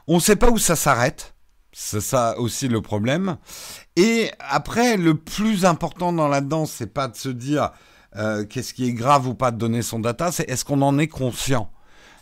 [0.06, 1.34] on ne sait pas où ça s'arrête,
[1.72, 3.38] c'est ça aussi le problème.
[3.96, 7.72] Et après, le plus important dans là-dedans, c'est pas de se dire
[8.14, 10.96] euh, qu'est-ce qui est grave ou pas de donner son data, c'est est-ce qu'on en
[11.00, 11.72] est conscient?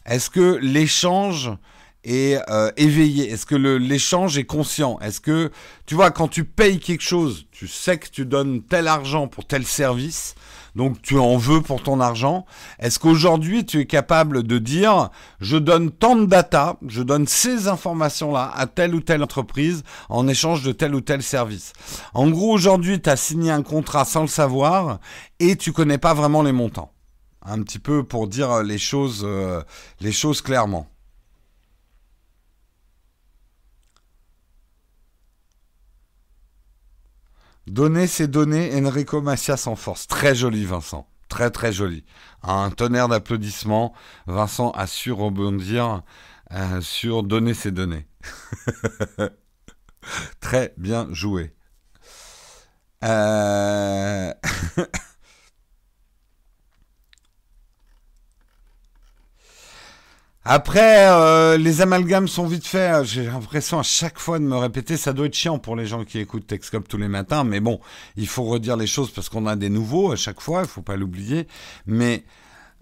[0.07, 1.51] Est-ce que l'échange
[2.05, 4.99] est euh, éveillé Est-ce que l'échange est conscient?
[5.01, 5.51] Est-ce que,
[5.87, 9.47] tu vois, quand tu payes quelque chose, tu sais que tu donnes tel argent pour
[9.47, 10.35] tel service,
[10.75, 12.47] donc tu en veux pour ton argent.
[12.79, 15.11] Est-ce qu'aujourd'hui tu es capable de dire
[15.41, 20.29] je donne tant de data, je donne ces informations-là à telle ou telle entreprise en
[20.29, 21.73] échange de tel ou tel service?
[22.15, 24.99] En gros, aujourd'hui tu as signé un contrat sans le savoir
[25.41, 26.93] et tu connais pas vraiment les montants.
[27.45, 29.63] Un petit peu pour dire les choses, euh,
[30.01, 30.92] les choses clairement.
[37.67, 40.07] Donner ces données, Enrico Macias en force.
[40.07, 41.09] Très joli, Vincent.
[41.29, 42.05] Très, très joli.
[42.43, 43.95] Un tonnerre d'applaudissements.
[44.27, 46.03] Vincent a su rebondir
[46.53, 48.07] euh, sur donner ces données.
[50.41, 51.55] très bien joué.
[53.05, 54.33] Euh...
[60.45, 63.05] Après, euh, les amalgames sont vite faits.
[63.05, 66.05] J'ai l'impression à chaque fois de me répéter, ça doit être chiant pour les gens
[66.05, 67.45] qui écoutent Texcop tous les matins.
[67.45, 67.79] Mais bon,
[68.17, 70.83] il faut redire les choses parce qu'on a des nouveaux à chaque fois, il faut
[70.83, 71.47] pas l'oublier.
[71.87, 72.25] Mais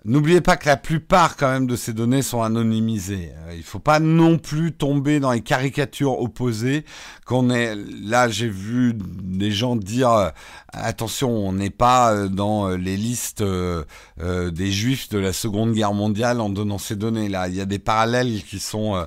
[0.06, 3.32] N'oubliez pas que la plupart quand même de ces données sont anonymisées.
[3.46, 6.86] Euh, il ne faut pas non plus tomber dans les caricatures opposées.
[7.26, 10.30] Qu'on est là, j'ai vu des gens dire euh,
[10.72, 16.40] attention, on n'est pas euh, dans les listes des juifs de la Seconde Guerre mondiale
[16.40, 17.48] en donnant ces données là.
[17.48, 19.04] Il y a des parallèles qui sont euh,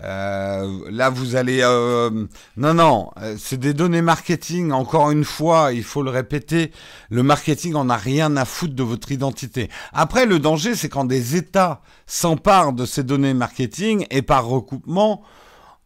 [0.00, 1.60] là, vous allez...
[1.62, 4.72] Euh, non, non, euh, c'est des données marketing.
[4.72, 6.72] Encore une fois, il faut le répéter,
[7.10, 9.70] le marketing en a rien à foutre de votre identité.
[9.92, 15.22] Après, le danger, c'est quand des États s'emparent de ces données marketing et par recoupement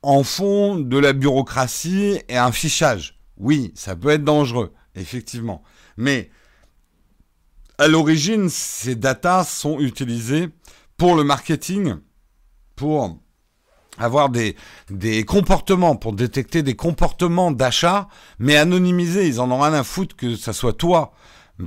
[0.03, 3.18] en font de la bureaucratie et un fichage.
[3.37, 5.62] Oui, ça peut être dangereux, effectivement.
[5.96, 6.31] Mais
[7.79, 10.49] à l'origine, ces datas sont utilisées
[10.96, 11.96] pour le marketing,
[12.77, 13.18] pour
[14.01, 14.57] avoir des,
[14.91, 18.09] des comportements, pour détecter des comportements d'achat,
[18.39, 19.29] mais anonymisés.
[19.29, 21.13] Ils en ont rien à foutre que ça soit toi.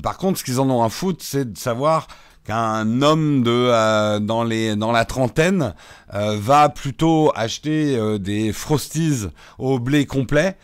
[0.01, 2.07] Par contre, ce qu'ils en ont à foutre, c'est de savoir
[2.45, 5.73] qu'un homme de euh, dans les dans la trentaine
[6.13, 10.57] euh, va plutôt acheter euh, des frosties au blé complet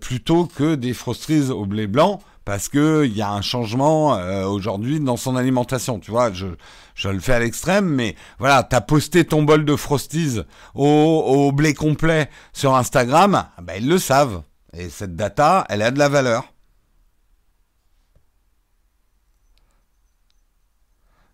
[0.00, 5.00] plutôt que des frosties au blé blanc parce que il y a un changement aujourd'hui
[5.00, 5.98] dans son alimentation.
[5.98, 6.46] Tu vois, je
[7.00, 10.40] je le fais à l'extrême, mais voilà, t'as posté ton bol de Frosties
[10.74, 14.42] au, blé complet sur Instagram, ah ben ils le savent.
[14.74, 16.52] Et cette data, elle a de la valeur.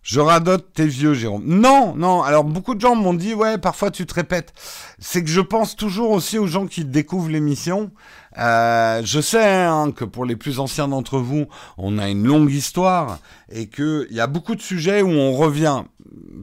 [0.03, 1.43] Je radote tes vieux, Jérôme.
[1.45, 2.23] Non, non.
[2.23, 4.53] Alors, beaucoup de gens m'ont dit, ouais, parfois tu te répètes.
[4.99, 7.91] C'est que je pense toujours aussi aux gens qui découvrent l'émission.
[8.37, 11.47] Euh, je sais hein, que pour les plus anciens d'entre vous,
[11.77, 13.19] on a une longue histoire
[13.49, 15.83] et qu'il y a beaucoup de sujets où on revient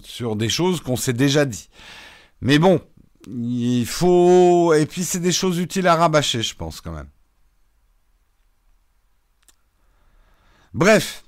[0.03, 1.69] sur des choses qu'on s'est déjà dit.
[2.41, 2.81] Mais bon,
[3.29, 4.75] il faut...
[4.75, 7.09] Et puis c'est des choses utiles à rabâcher, je pense quand même.
[10.73, 11.25] Bref,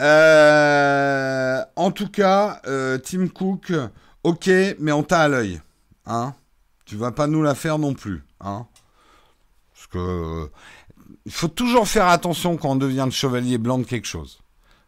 [0.00, 3.72] euh, en tout cas, euh, Tim Cook,
[4.22, 5.60] ok, mais on t'a à l'œil.
[6.06, 6.34] Hein
[6.88, 8.24] tu vas pas nous la faire non plus.
[8.40, 8.66] Hein
[9.90, 10.50] que
[11.26, 14.40] il faut toujours faire attention quand on devient le chevalier blanc de quelque chose.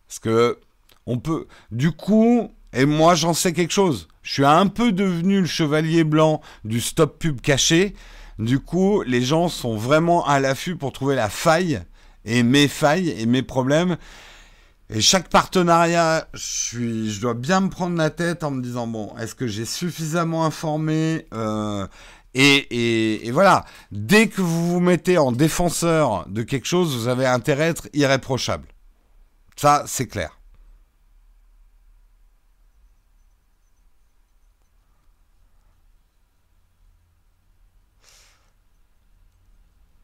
[0.07, 0.59] Parce que
[1.07, 1.47] on peut.
[1.71, 4.09] Du coup, et moi j'en sais quelque chose.
[4.23, 7.95] Je suis un peu devenu le chevalier blanc du stop pub caché.
[8.39, 11.83] Du coup, les gens sont vraiment à l'affût pour trouver la faille
[12.25, 13.97] et mes failles et mes problèmes.
[14.93, 19.37] Et chaque partenariat, je dois bien me prendre la tête en me disant bon, est-ce
[19.37, 21.87] que j'ai suffisamment informé euh,
[22.35, 27.65] et, voilà, dès que vous vous mettez en défenseur de quelque chose, vous avez intérêt
[27.65, 28.69] à être irréprochable.
[29.57, 30.37] Ça, c'est clair.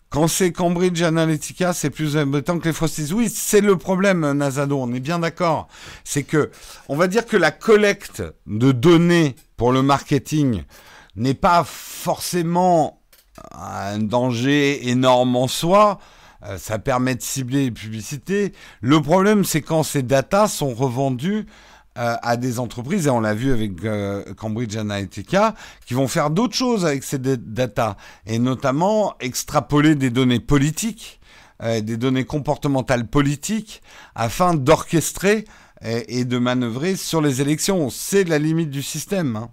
[0.09, 3.13] Quand c'est Cambridge Analytica, c'est plus embêtant que les Frosties.
[3.13, 5.69] Oui, c'est le problème, Nazado, on est bien d'accord.
[6.05, 6.51] C'est que,
[6.89, 10.63] on va dire que la collecte de données pour le marketing
[11.17, 13.01] n'est pas forcément
[13.53, 15.99] un danger énorme en soi.
[16.45, 18.53] Euh, ça permet de cibler les publicités.
[18.81, 21.47] Le problème, c'est quand ces datas sont revendus
[21.99, 25.55] euh, à des entreprises, et on l'a vu avec euh, Cambridge Analytica,
[25.87, 31.21] qui vont faire d'autres choses avec ces data, et notamment extrapoler des données politiques,
[31.63, 33.81] des données comportementales politiques,
[34.15, 35.47] afin d'orchestrer
[35.81, 37.89] et, de manœuvrer sur les élections.
[37.89, 39.37] C'est la limite du système.
[39.37, 39.49] Hein.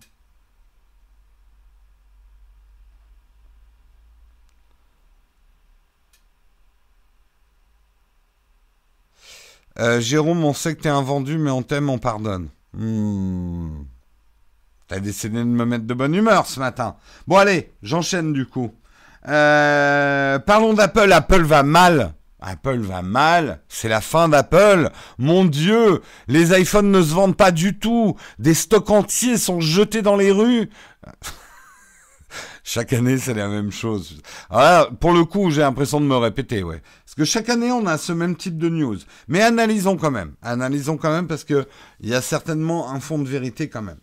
[9.80, 12.50] Euh, Jérôme, on sait que t'es un vendu, mais on t'aime, on pardonne.
[12.74, 13.84] Hmm.
[14.88, 16.96] T'as décidé de me mettre de bonne humeur ce matin.
[17.28, 18.72] Bon, allez, j'enchaîne du coup.
[19.28, 21.12] Euh, parlons d'Apple.
[21.12, 22.14] Apple va mal.
[22.42, 23.62] Apple va mal.
[23.70, 24.92] C'est la fin d'Apple.
[25.18, 28.18] Mon Dieu, les iPhones ne se vendent pas du tout.
[28.40, 30.70] Des stocks entiers sont jetés dans les rues.
[32.64, 34.22] chaque année, c'est la même chose.
[34.50, 36.82] Alors pour le coup, j'ai l'impression de me répéter, ouais.
[37.06, 38.98] Parce que chaque année, on a ce même type de news.
[39.28, 40.34] Mais analysons quand même.
[40.42, 41.68] Analysons quand même parce que
[42.00, 44.00] il y a certainement un fond de vérité quand même.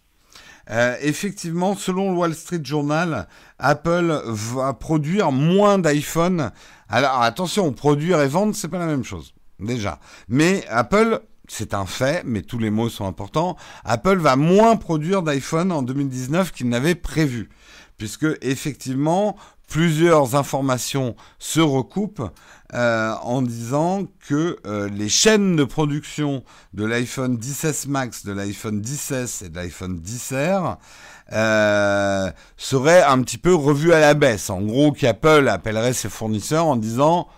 [0.71, 3.27] Euh, effectivement, selon le Wall Street Journal,
[3.59, 6.53] Apple va produire moins d'iPhone.
[6.89, 9.99] Alors attention, produire et vendre, c'est pas la même chose, déjà.
[10.29, 13.57] Mais Apple c'est un fait, mais tous les mots sont importants.
[13.85, 17.49] Apple va moins produire d'iPhone en 2019 qu'il n'avait prévu
[18.01, 19.37] puisque effectivement
[19.69, 22.33] plusieurs informations se recoupent
[22.73, 28.83] euh, en disant que euh, les chaînes de production de l'iPhone 16 Max, de l'iPhone
[28.83, 30.79] 16 et de l'iPhone 10R
[31.33, 34.49] euh, seraient un petit peu revues à la baisse.
[34.49, 37.29] En gros, qu'Apple appellerait ses fournisseurs en disant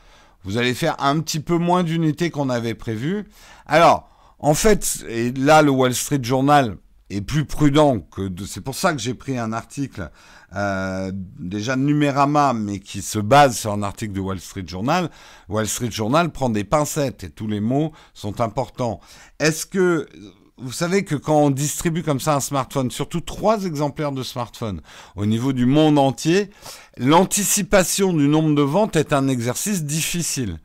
[0.45, 3.29] vous allez faire un petit peu moins d'unités qu'on avait prévu.
[3.67, 6.77] Alors, en fait, et là, le Wall Street Journal
[7.17, 10.11] est plus prudent que c'est pour ça que j'ai pris un article
[10.55, 15.11] euh, déjà Numérama, mais qui se base sur un article de Wall Street Journal.
[15.49, 19.01] Wall Street Journal prend des pincettes et tous les mots sont importants.
[19.39, 20.09] Est-ce que
[20.59, 24.81] vous savez que quand on distribue comme ça un smartphone, surtout trois exemplaires de smartphone
[25.17, 26.51] au niveau du monde entier,
[26.99, 30.59] l'anticipation du nombre de ventes est un exercice difficile.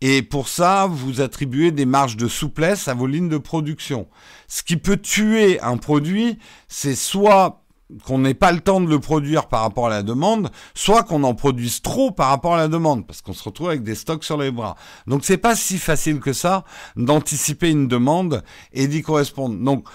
[0.00, 4.08] Et pour ça, vous attribuez des marges de souplesse à vos lignes de production.
[4.48, 7.62] Ce qui peut tuer un produit, c'est soit
[8.04, 11.24] qu'on n'ait pas le temps de le produire par rapport à la demande, soit qu'on
[11.24, 14.24] en produise trop par rapport à la demande, parce qu'on se retrouve avec des stocks
[14.24, 14.76] sur les bras.
[15.06, 16.64] Donc c'est pas si facile que ça
[16.96, 19.56] d'anticiper une demande et d'y correspondre.
[19.56, 19.88] Donc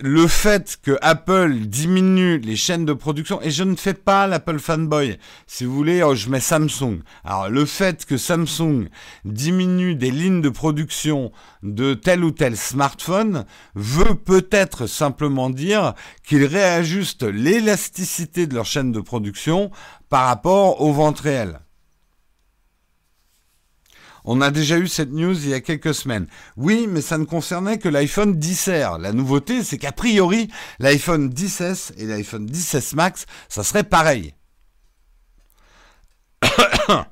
[0.00, 4.58] le fait que Apple diminue les chaînes de production, et je ne fais pas l'Apple
[4.58, 7.00] fanboy, si vous voulez, oh, je mets Samsung.
[7.24, 8.88] Alors le fait que Samsung
[9.24, 11.30] diminue des lignes de production
[11.62, 13.44] de tel ou tel smartphone
[13.74, 15.94] veut peut-être simplement dire
[16.26, 19.70] qu'ils réajustent l'élasticité de leur chaîne de production
[20.08, 21.60] par rapport aux ventes réelles.
[24.24, 26.26] On a déjà eu cette news il y a quelques semaines.
[26.56, 29.00] Oui, mais ça ne concernait que l'iPhone 10R.
[29.00, 34.34] La nouveauté, c'est qu'a priori, l'iPhone 10S et l'iPhone 10S Max, ça serait pareil.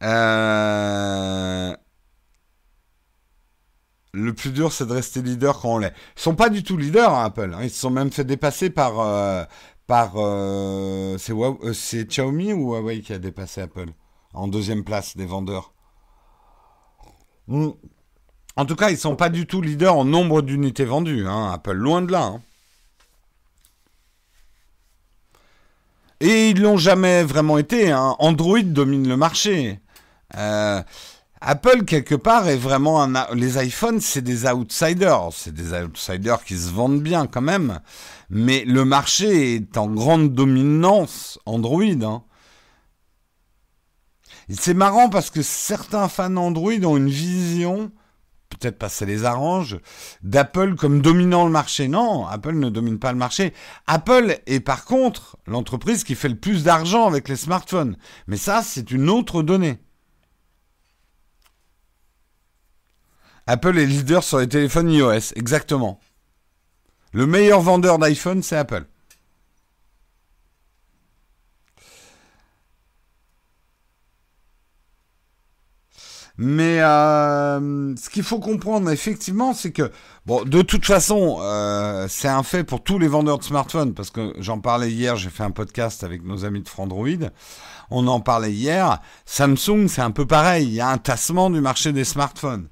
[0.00, 1.74] Euh,
[4.12, 5.92] le plus dur, c'est de rester leader quand on l'est.
[6.16, 7.52] Ils sont pas du tout leaders, hein, Apple.
[7.52, 7.64] Hein.
[7.64, 9.00] Ils se sont même fait dépasser par...
[9.00, 9.44] Euh,
[9.88, 13.88] par euh, c'est Xiaomi ou Huawei qui a dépassé Apple?
[14.34, 15.72] En deuxième place des vendeurs.
[17.46, 17.70] Hmm.
[18.56, 21.72] En tout cas, ils sont pas du tout leaders en nombre d'unités vendues, hein, Apple,
[21.72, 22.24] loin de là.
[22.24, 22.40] Hein.
[26.20, 27.92] Et ils l'ont jamais vraiment été.
[27.92, 28.16] Hein.
[28.18, 29.80] Android domine le marché.
[30.36, 30.82] Euh,
[31.40, 33.32] Apple, quelque part, est vraiment un...
[33.34, 35.28] Les iPhones, c'est des outsiders.
[35.32, 37.80] C'est des outsiders qui se vendent bien quand même.
[38.30, 42.24] Mais le marché est en grande dominance Android.
[44.50, 47.92] C'est marrant parce que certains fans Android ont une vision,
[48.48, 49.78] peut-être pas ça les arrange,
[50.22, 51.86] d'Apple comme dominant le marché.
[51.86, 53.52] Non, Apple ne domine pas le marché.
[53.86, 57.96] Apple est par contre l'entreprise qui fait le plus d'argent avec les smartphones.
[58.26, 59.78] Mais ça, c'est une autre donnée.
[63.46, 66.00] Apple est leader sur les téléphones iOS, exactement.
[67.12, 68.86] Le meilleur vendeur d'iPhone, c'est Apple.
[76.40, 79.90] Mais euh, ce qu'il faut comprendre, effectivement, c'est que,
[80.24, 84.10] bon, de toute façon, euh, c'est un fait pour tous les vendeurs de smartphones, parce
[84.10, 87.30] que j'en parlais hier, j'ai fait un podcast avec nos amis de Frandroid,
[87.90, 91.60] on en parlait hier, Samsung, c'est un peu pareil, il y a un tassement du
[91.60, 92.68] marché des smartphones.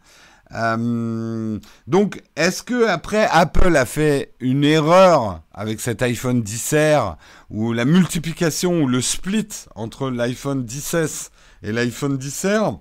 [0.55, 1.59] Euh,
[1.89, 7.17] donc, est-ce que après Apple a fait une erreur avec cet iPhone 10R
[7.51, 11.31] ou la multiplication ou le split entre l'iPhone 10S
[11.65, 12.79] et l'iPhone 10R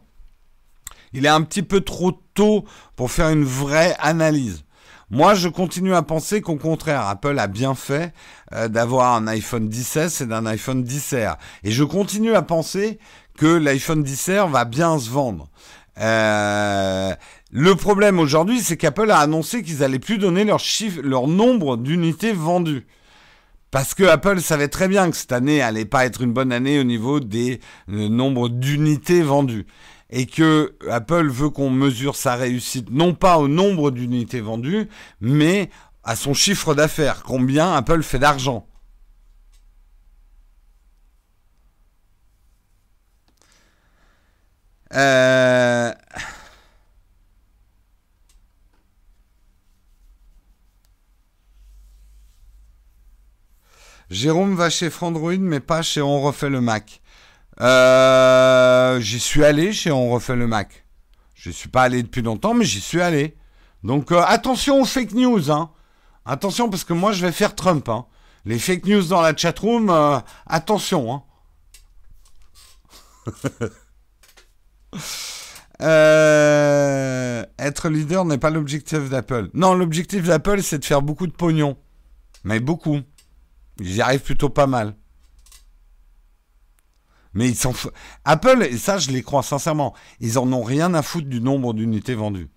[1.15, 2.65] Il est un petit peu trop tôt
[2.97, 4.65] pour faire une vraie analyse.
[5.09, 8.13] Moi, je continue à penser qu'au contraire, Apple a bien fait
[8.53, 11.37] euh, d'avoir un iPhone 10S et d'un iPhone 10R.
[11.63, 12.99] Et je continue à penser
[13.37, 15.47] que l'iPhone 10R va bien se vendre.
[16.01, 17.13] Euh,
[17.51, 22.85] le problème aujourd'hui, c'est qu'Apple a annoncé qu'ils allaient plus donner leur nombre d'unités vendues.
[23.71, 26.79] Parce que Apple savait très bien que cette année allait pas être une bonne année
[26.79, 27.59] au niveau des
[27.89, 29.65] euh, nombres d'unités vendues.
[30.09, 34.87] Et que Apple veut qu'on mesure sa réussite non pas au nombre d'unités vendues,
[35.19, 35.69] mais
[36.03, 37.23] à son chiffre d'affaires.
[37.23, 38.67] Combien Apple fait d'argent.
[44.93, 45.91] Euh...
[54.09, 57.01] Jérôme va chez Frandroid, mais pas chez On refait le Mac.
[57.61, 60.85] Euh, j'y suis allé chez On refait le Mac.
[61.33, 63.37] Je suis pas allé depuis longtemps, mais j'y suis allé.
[63.83, 65.71] Donc euh, attention aux fake news, hein.
[66.25, 68.05] Attention parce que moi je vais faire Trump, hein.
[68.45, 71.23] Les fake news dans la chatroom, euh, attention, hein.
[77.59, 79.49] être leader n'est pas l'objectif d'Apple.
[79.53, 81.77] Non, l'objectif d'Apple, c'est de faire beaucoup de pognon.
[82.43, 82.99] Mais beaucoup.
[83.79, 84.95] Ils y arrivent plutôt pas mal.
[87.35, 87.73] Mais ils s'en
[88.23, 91.73] Apple, et ça je les crois sincèrement, ils en ont rien à foutre du nombre
[91.73, 92.49] d'unités vendues.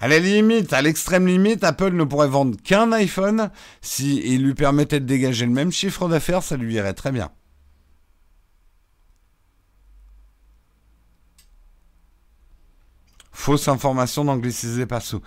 [0.00, 3.50] À la limite, à l'extrême limite, Apple ne pourrait vendre qu'un iPhone
[3.82, 7.30] si il lui permettait de dégager le même chiffre d'affaires, ça lui irait très bien.
[13.30, 15.20] Fausse information d'angliciser sous.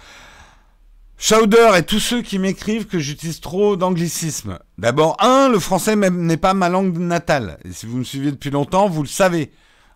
[1.18, 4.60] Schauder et tous ceux qui m'écrivent que j'utilise trop d'anglicisme.
[4.78, 7.58] D'abord, un, le français n'est pas ma langue natale.
[7.64, 9.52] Et si vous me suivez depuis longtemps, vous le savez.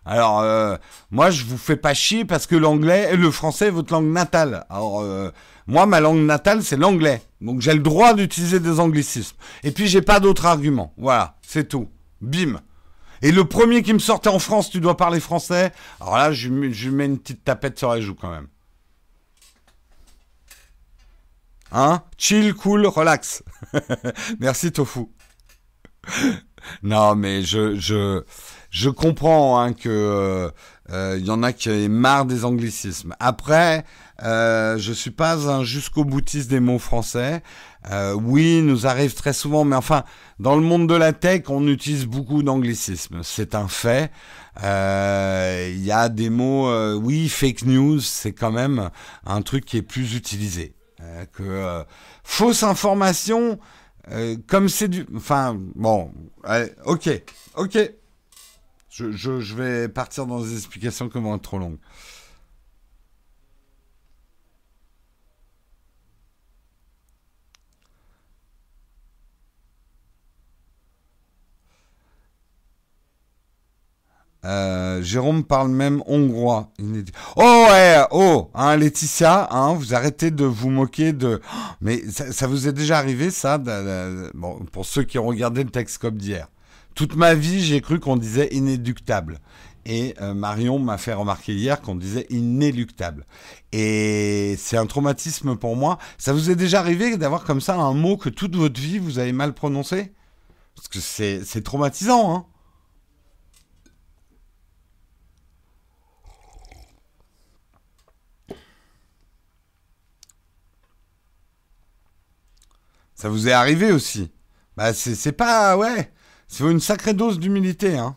[0.06, 0.76] Alors, euh,
[1.10, 4.64] moi, je vous fais pas chier parce que l'anglais, le français est votre langue natale.
[4.70, 5.30] Alors, euh,
[5.66, 7.22] moi, ma langue natale, c'est l'anglais.
[7.42, 9.36] Donc, j'ai le droit d'utiliser des anglicismes.
[9.62, 10.94] Et puis, j'ai pas d'autres arguments.
[10.96, 11.90] Voilà, c'est tout.
[12.22, 12.60] Bim.
[13.20, 15.72] Et le premier qui me sortait en France, tu dois parler français.
[16.00, 18.46] Alors là, je, je mets une petite tapette sur la joue quand même.
[21.72, 22.02] Hein?
[22.18, 23.42] Chill, cool, relax.
[24.40, 25.06] Merci Tofu.
[26.82, 28.24] non, mais je, je,
[28.70, 30.50] je comprends hein, que il euh,
[30.92, 33.14] euh, y en a qui aient marre des anglicismes.
[33.20, 33.84] Après,
[34.22, 37.42] euh, je suis pas un jusqu'au boutiste des mots français.
[37.90, 40.04] Euh, oui, nous arrive très souvent, mais enfin,
[40.38, 43.20] dans le monde de la tech, on utilise beaucoup d'anglicismes.
[43.22, 44.10] C'est un fait.
[44.62, 48.90] Il y a des mots, oui, fake news, c'est quand même
[49.24, 50.74] un truc qui est plus utilisé.
[51.02, 51.82] Euh, que euh,
[52.24, 53.58] fausse information,
[54.10, 55.06] euh, comme c'est du...
[55.16, 56.12] Enfin, bon,
[56.84, 57.08] ok,
[57.56, 57.78] ok.
[58.90, 61.78] Je, je, vais partir dans des explications vont être trop longues.
[74.44, 76.70] Euh, Jérôme parle même hongrois.
[77.36, 81.40] Oh ouais, oh, hein, Laetitia, hein, vous arrêtez de vous moquer de.
[81.80, 86.16] Mais ça, vous est déjà arrivé ça bon, Pour ceux qui ont regardé le Texcope
[86.16, 86.48] d'hier.
[86.94, 89.40] Toute ma vie, j'ai cru qu'on disait inéductable.
[89.86, 93.26] Et euh, Marion m'a fait remarquer hier qu'on disait inéluctable.
[93.72, 95.98] Et c'est un traumatisme pour moi.
[96.18, 99.18] Ça vous est déjà arrivé d'avoir comme ça un mot que toute votre vie vous
[99.18, 100.12] avez mal prononcé?
[100.74, 102.46] Parce que c'est traumatisant, hein
[113.20, 114.32] Ça vous est arrivé aussi.
[114.78, 115.76] Bah, c'est pas.
[115.76, 116.10] Ouais.
[116.48, 118.16] C'est une sacrée dose d'humilité, hein.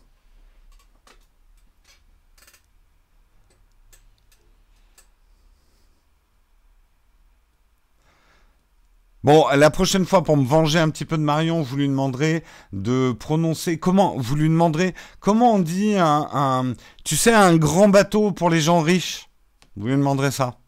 [9.25, 12.45] Bon, la prochaine fois, pour me venger un petit peu de Marion, vous lui demanderez
[12.71, 14.15] de prononcer comment.
[14.17, 16.73] Vous lui demanderez comment on dit un, un
[17.03, 19.29] tu sais, un grand bateau pour les gens riches?
[19.75, 20.59] Vous lui demanderez ça.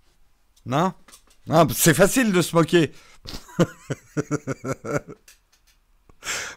[0.66, 0.92] Non,
[1.48, 2.92] non c'est facile de se moquer.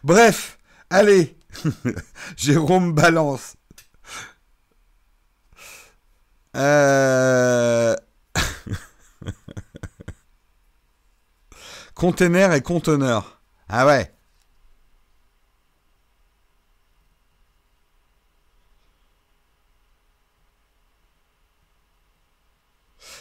[0.03, 0.57] Bref,
[0.89, 1.37] allez,
[2.37, 3.55] Jérôme balance.
[6.55, 7.95] Euh...
[11.95, 13.41] Container et conteneur.
[13.67, 14.11] Ah ouais.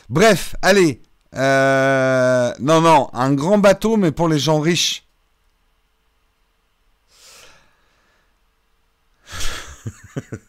[0.09, 1.03] Bref, allez.
[1.39, 5.05] Euh, non, non, un grand bateau, mais pour les gens riches.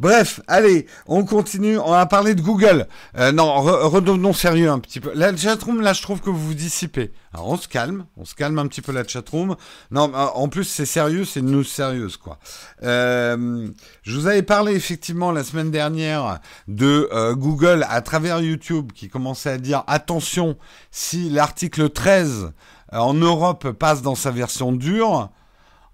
[0.00, 1.78] Bref, allez, on continue.
[1.78, 2.86] On va parler de Google.
[3.16, 5.12] Euh, non, redevenons sérieux un petit peu.
[5.14, 7.12] La chatroom, là, je trouve que vous vous dissipez.
[7.32, 8.06] Alors, on se calme.
[8.16, 9.56] On se calme un petit peu la chatroom.
[9.90, 12.38] Non, euh, en plus, c'est sérieux, c'est une news sérieuse, quoi.
[12.82, 13.68] Euh,
[14.02, 19.50] je vous avais parlé effectivement la semaine dernière de Google à travers YouTube qui commençait
[19.50, 20.56] à dire attention,
[20.90, 22.52] si l'article 13
[22.92, 25.30] en Europe passe dans sa version dure,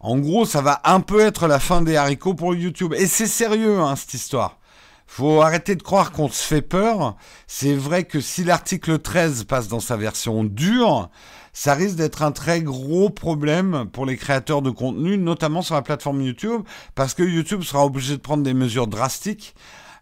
[0.01, 2.95] en gros, ça va un peu être la fin des haricots pour YouTube.
[2.97, 4.59] Et c'est sérieux, hein, cette histoire.
[5.07, 7.17] Faut arrêter de croire qu'on se fait peur.
[7.47, 11.11] C'est vrai que si l'article 13 passe dans sa version dure,
[11.53, 15.83] ça risque d'être un très gros problème pour les créateurs de contenu, notamment sur la
[15.83, 16.63] plateforme YouTube,
[16.95, 19.55] parce que YouTube sera obligé de prendre des mesures drastiques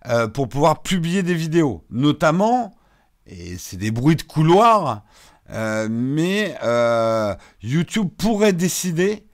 [0.06, 1.84] euh, pour pouvoir publier des vidéos.
[1.90, 2.76] Notamment,
[3.26, 5.02] et c'est des bruits de couloir,
[5.50, 9.27] euh, mais euh, YouTube pourrait décider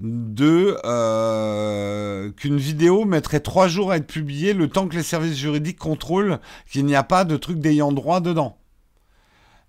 [0.00, 5.36] de euh, qu'une vidéo mettrait trois jours à être publiée le temps que les services
[5.36, 6.40] juridiques contrôlent
[6.70, 8.56] qu'il n'y a pas de truc d'ayant droit dedans.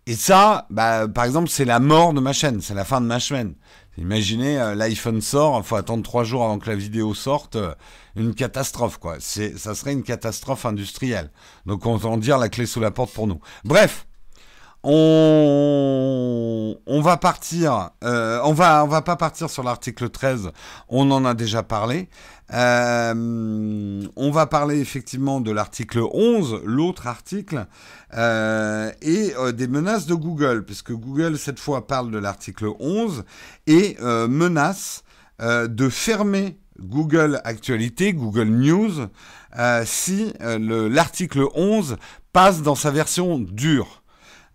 [0.08, 3.06] Et ça, bah, par exemple, c'est la mort de ma chaîne, c'est la fin de
[3.06, 3.54] ma chaîne.
[3.98, 7.76] Imaginez, euh, l'iPhone sort, il faut attendre trois jours avant que la vidéo sorte, euh,
[8.16, 9.18] une catastrophe, quoi.
[9.20, 11.30] C'est, ça serait une catastrophe industrielle.
[11.66, 13.40] Donc, on va dire la clé sous la porte pour nous.
[13.64, 14.08] Bref,
[14.84, 20.52] on, on va partir, euh, on va, on va pas partir sur l'article 13,
[20.90, 22.10] on en a déjà parlé.
[22.54, 27.68] Euh, on va parler effectivement de l'article 11, l'autre article,
[28.16, 33.24] euh, et des menaces de Google, puisque Google cette fois parle de l'article 11
[33.68, 35.04] et menace
[35.40, 39.08] de fermer Google Actualité, Google News,
[39.86, 41.96] si l'article 11
[42.34, 44.01] passe dans sa version dure.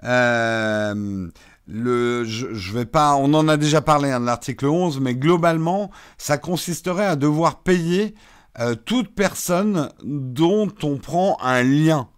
[0.06, 1.28] Euh,
[1.68, 7.62] on en a déjà parlé hein, de l'article 11, mais globalement, ça consisterait à devoir
[7.62, 8.14] payer
[8.60, 12.08] euh, toute personne dont on prend un lien.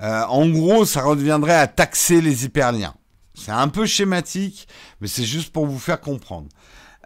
[0.00, 2.94] Euh, en gros, ça reviendrait à taxer les hyperliens.
[3.34, 4.68] C'est un peu schématique,
[5.00, 6.48] mais c'est juste pour vous faire comprendre.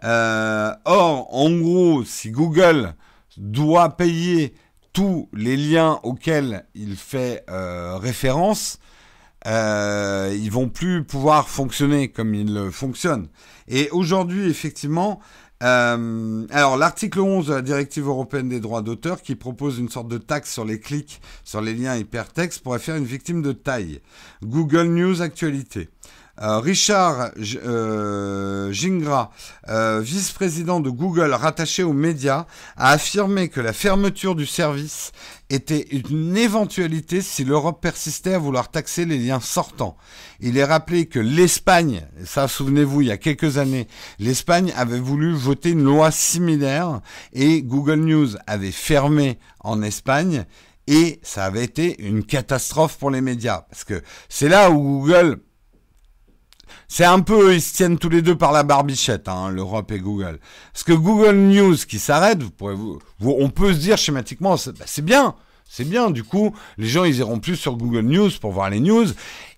[0.03, 2.93] Or, en gros, si Google
[3.37, 4.53] doit payer
[4.93, 8.79] tous les liens auxquels il fait référence,
[9.47, 13.27] euh, ils vont plus pouvoir fonctionner comme ils fonctionnent.
[13.67, 15.19] Et aujourd'hui, effectivement,
[15.63, 20.07] euh, alors l'article 11 de la directive européenne des droits d'auteur qui propose une sorte
[20.07, 24.01] de taxe sur les clics sur les liens hypertextes pourrait faire une victime de taille.
[24.43, 25.89] Google News Actualité.
[26.39, 27.31] Euh, Richard
[27.65, 28.71] euh,
[29.69, 35.11] euh, vice-président de Google rattaché aux médias, a affirmé que la fermeture du service
[35.49, 39.97] était une éventualité si l'Europe persistait à vouloir taxer les liens sortants.
[40.39, 43.87] Il est rappelé que l'Espagne, ça souvenez-vous, il y a quelques années,
[44.19, 47.01] l'Espagne avait voulu voter une loi similaire
[47.33, 50.45] et Google News avait fermé en Espagne
[50.85, 53.65] et ça avait été une catastrophe pour les médias.
[53.69, 55.39] Parce que c'est là où Google
[56.87, 59.99] c'est un peu, ils se tiennent tous les deux par la barbichette, hein, l'Europe et
[59.99, 60.39] Google.
[60.73, 64.85] Parce que Google News qui s'arrête, vous pourrez vous, on peut se dire schématiquement, bah,
[64.85, 65.35] c'est bien,
[65.69, 66.11] c'est bien.
[66.11, 69.07] Du coup, les gens ils iront plus sur Google News pour voir les news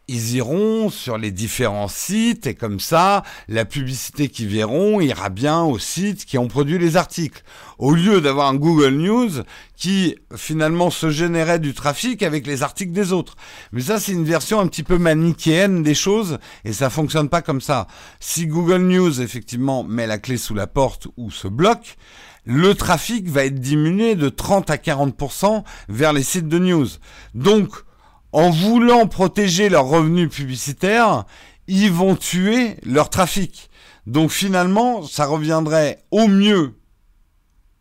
[0.09, 5.61] ils iront sur les différents sites et comme ça, la publicité qu'ils verront ira bien
[5.61, 7.43] aux sites qui ont produit les articles.
[7.77, 9.29] Au lieu d'avoir un Google News
[9.75, 13.35] qui finalement se générait du trafic avec les articles des autres.
[13.71, 17.43] Mais ça, c'est une version un petit peu manichéenne des choses et ça fonctionne pas
[17.43, 17.85] comme ça.
[18.19, 21.97] Si Google News effectivement met la clé sous la porte ou se bloque,
[22.45, 26.87] le trafic va être diminué de 30 à 40% vers les sites de news.
[27.35, 27.83] Donc,
[28.31, 31.25] en voulant protéger leurs revenus publicitaires,
[31.67, 33.69] ils vont tuer leur trafic.
[34.05, 36.79] Donc finalement, ça reviendrait au mieux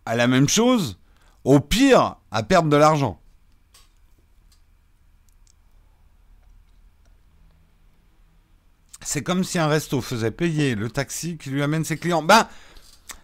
[0.06, 0.98] à la même chose,
[1.44, 3.20] au pire à perdre de l'argent.
[9.02, 12.22] C'est comme si un resto faisait payer le taxi qui lui amène ses clients.
[12.22, 12.46] Ben,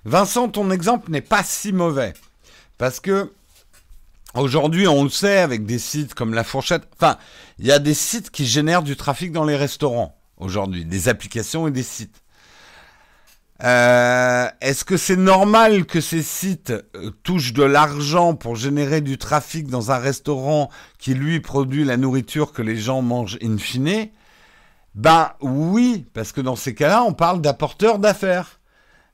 [0.06, 2.14] Vincent, ton exemple n'est pas si mauvais.
[2.78, 3.32] Parce que
[4.34, 7.18] Aujourd'hui, on le sait, avec des sites comme La Fourchette, enfin,
[7.58, 11.68] il y a des sites qui génèrent du trafic dans les restaurants aujourd'hui, des applications
[11.68, 12.22] et des sites.
[13.62, 19.16] Euh, Est-ce que c'est normal que ces sites euh, touchent de l'argent pour générer du
[19.16, 24.08] trafic dans un restaurant qui lui produit la nourriture que les gens mangent in fine?
[24.96, 28.60] Ben oui, parce que dans ces cas-là, on parle d'apporteurs d'affaires.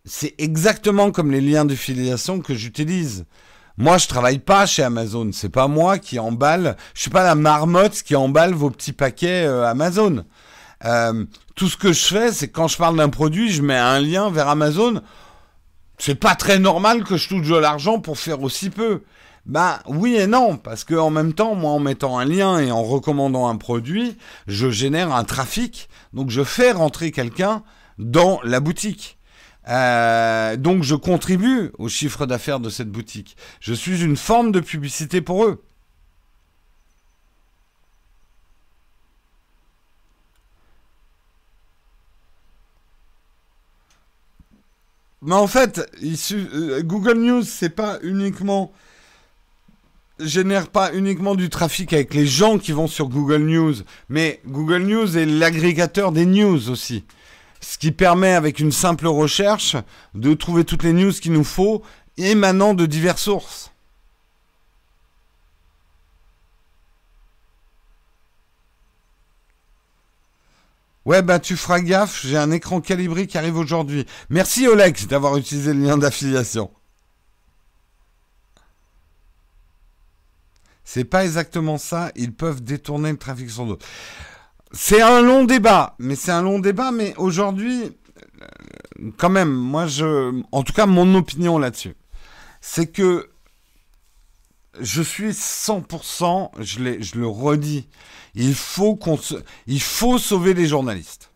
[0.07, 3.27] C'est exactement comme les liens de filiation que j'utilise.
[3.81, 5.31] Moi, je travaille pas chez Amazon.
[5.33, 6.77] C'est pas moi qui emballe.
[6.93, 10.27] Je suis pas la marmotte qui emballe vos petits paquets euh, Amazon.
[10.85, 11.25] Euh,
[11.55, 14.31] tout ce que je fais, c'est quand je parle d'un produit, je mets un lien
[14.31, 15.01] vers Amazon.
[15.97, 19.03] C'est pas très normal que je touche de l'argent pour faire aussi peu.
[19.47, 22.71] Ben oui et non, parce que en même temps, moi en mettant un lien et
[22.71, 25.89] en recommandant un produit, je génère un trafic.
[26.13, 27.63] Donc je fais rentrer quelqu'un
[27.97, 29.17] dans la boutique.
[29.71, 33.37] Euh, donc je contribue au chiffre d'affaires de cette boutique.
[33.61, 35.63] Je suis une forme de publicité pour eux.
[45.23, 45.81] Mais en fait,
[46.33, 48.73] euh, Google News, c'est pas uniquement
[50.19, 53.75] génère pas uniquement du trafic avec les gens qui vont sur Google News,
[54.09, 57.05] mais Google News est l'agrégateur des news aussi.
[57.61, 59.77] Ce qui permet avec une simple recherche
[60.15, 61.83] de trouver toutes les news qu'il nous faut
[62.17, 63.71] émanant de diverses sources.
[71.07, 74.07] Ouais, bah tu feras gaffe, j'ai un écran calibré qui arrive aujourd'hui.
[74.29, 76.71] Merci Olex d'avoir utilisé le lien d'affiliation.
[80.85, 83.87] C'est pas exactement ça, ils peuvent détourner le trafic sur d'autres.
[84.73, 87.97] C'est un long débat, mais c'est un long débat, mais aujourd'hui,
[89.17, 90.43] quand même, moi je.
[90.53, 91.97] En tout cas, mon opinion là-dessus,
[92.61, 93.31] c'est que
[94.81, 97.89] je suis 100%, je, je le redis,
[98.35, 99.19] il faut, qu'on
[99.67, 101.30] il faut sauver les journalistes.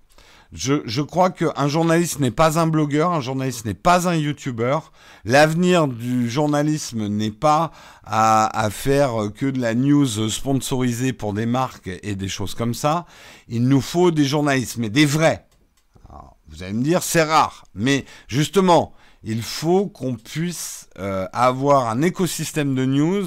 [0.54, 4.92] Je, je crois qu'un journaliste n'est pas un blogueur, un journaliste n'est pas un youtubeur.
[5.24, 7.72] L'avenir du journalisme n'est pas
[8.04, 12.72] à, à, faire que de la news sponsorisée pour des marques et des choses comme
[12.74, 13.04] ça.
[13.48, 15.44] Il nous faut des journalistes, mais des vrais.
[16.48, 17.64] Vous allez me dire, c'est rare.
[17.74, 18.92] Mais justement,
[19.24, 23.26] il faut qu'on puisse euh, avoir un écosystème de news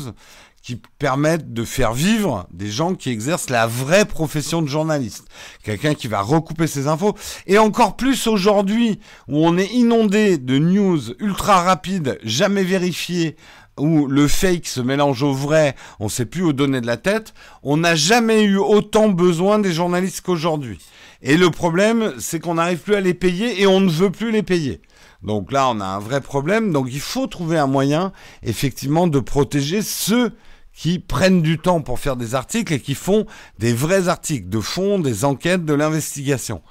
[0.67, 5.23] qui permettent de faire vivre des gens qui exercent la vraie profession de journaliste.
[5.63, 7.15] Quelqu'un qui va recouper ses infos.
[7.45, 8.99] Et encore plus aujourd'hui,
[9.29, 13.37] où on est inondé de news ultra rapides, jamais vérifiées,
[13.79, 16.97] où le fake se mélange au vrai, on ne sait plus où donner de la
[16.97, 20.79] tête, on n'a jamais eu autant besoin des journalistes qu'aujourd'hui.
[21.21, 24.31] Et le problème, c'est qu'on n'arrive plus à les payer et on ne veut plus
[24.31, 24.81] les payer.
[25.23, 26.73] Donc là, on a un vrai problème.
[26.73, 28.11] Donc il faut trouver un moyen,
[28.43, 30.33] effectivement, de protéger ceux
[30.77, 33.25] qui prennent du temps pour faire des articles et qui font
[33.57, 36.61] des vrais articles de fond, des enquêtes, de l'investigation.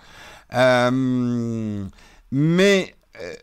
[0.55, 1.85] Euh,
[2.31, 3.35] mais euh,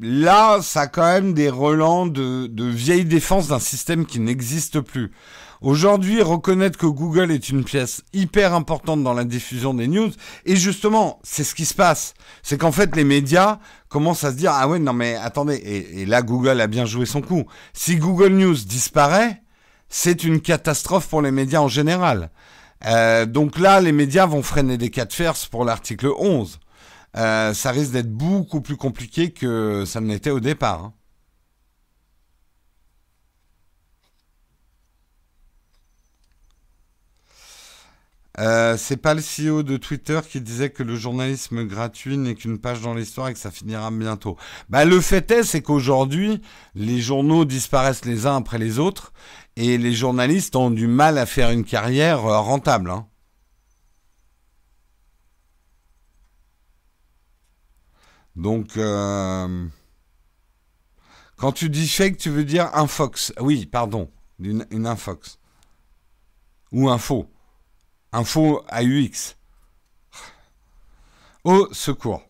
[0.00, 4.80] là, ça a quand même des relents de, de vieilles défenses d'un système qui n'existe
[4.80, 5.12] plus.
[5.60, 10.10] Aujourd'hui, reconnaître que Google est une pièce hyper importante dans la diffusion des news,
[10.46, 12.14] et justement, c'est ce qui se passe.
[12.42, 13.58] C'est qu'en fait, les médias
[13.90, 17.04] commencent à se dire, ah ouais, non mais attendez, et là, Google a bien joué
[17.04, 17.44] son coup.
[17.74, 19.42] Si Google News disparaît,
[19.88, 22.30] c'est une catastrophe pour les médias en général.
[22.86, 26.60] Euh, donc là, les médias vont freiner des cas de farce pour l'article 11.
[27.16, 30.84] Euh, ça risque d'être beaucoup plus compliqué que ça ne l'était au départ.
[30.84, 30.92] Hein.
[38.38, 42.58] Euh, c'est pas le CEO de Twitter qui disait que le journalisme gratuit n'est qu'une
[42.58, 44.36] page dans l'histoire et que ça finira bientôt.
[44.68, 46.42] Bah, le fait est, c'est qu'aujourd'hui,
[46.74, 49.14] les journaux disparaissent les uns après les autres
[49.56, 52.90] et les journalistes ont du mal à faire une carrière euh, rentable.
[52.90, 53.08] Hein.
[58.36, 59.66] Donc, euh,
[61.36, 63.32] quand tu dis fake, tu veux dire un fox.
[63.40, 65.38] Oui, pardon, une, infox.
[66.72, 67.30] Ou faux.
[68.12, 69.36] Info AUX.
[71.44, 72.22] Au secours.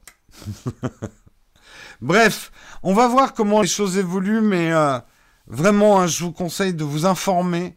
[2.01, 2.53] Bref,
[2.83, 4.99] on va voir comment les choses évoluent, mais euh,
[5.47, 7.77] vraiment, hein, je vous conseille de vous informer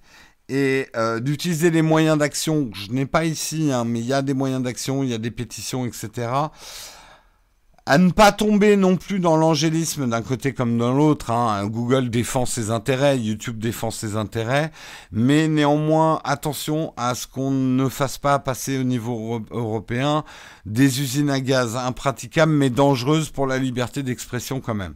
[0.49, 2.70] et euh, d'utiliser les moyens d'action.
[2.74, 5.20] Je n'ai pas ici, hein, mais il y a des moyens d'action, il y a
[5.20, 6.49] des pétitions, etc
[7.89, 11.32] à ne pas tomber non plus dans l'angélisme d'un côté comme dans l'autre.
[11.32, 11.65] Hein.
[11.65, 14.72] Google défend ses intérêts, YouTube défend ses intérêts,
[15.11, 20.24] mais néanmoins attention à ce qu'on ne fasse pas passer au niveau européen
[20.67, 24.93] des usines à gaz impraticables mais dangereuses pour la liberté d'expression quand même.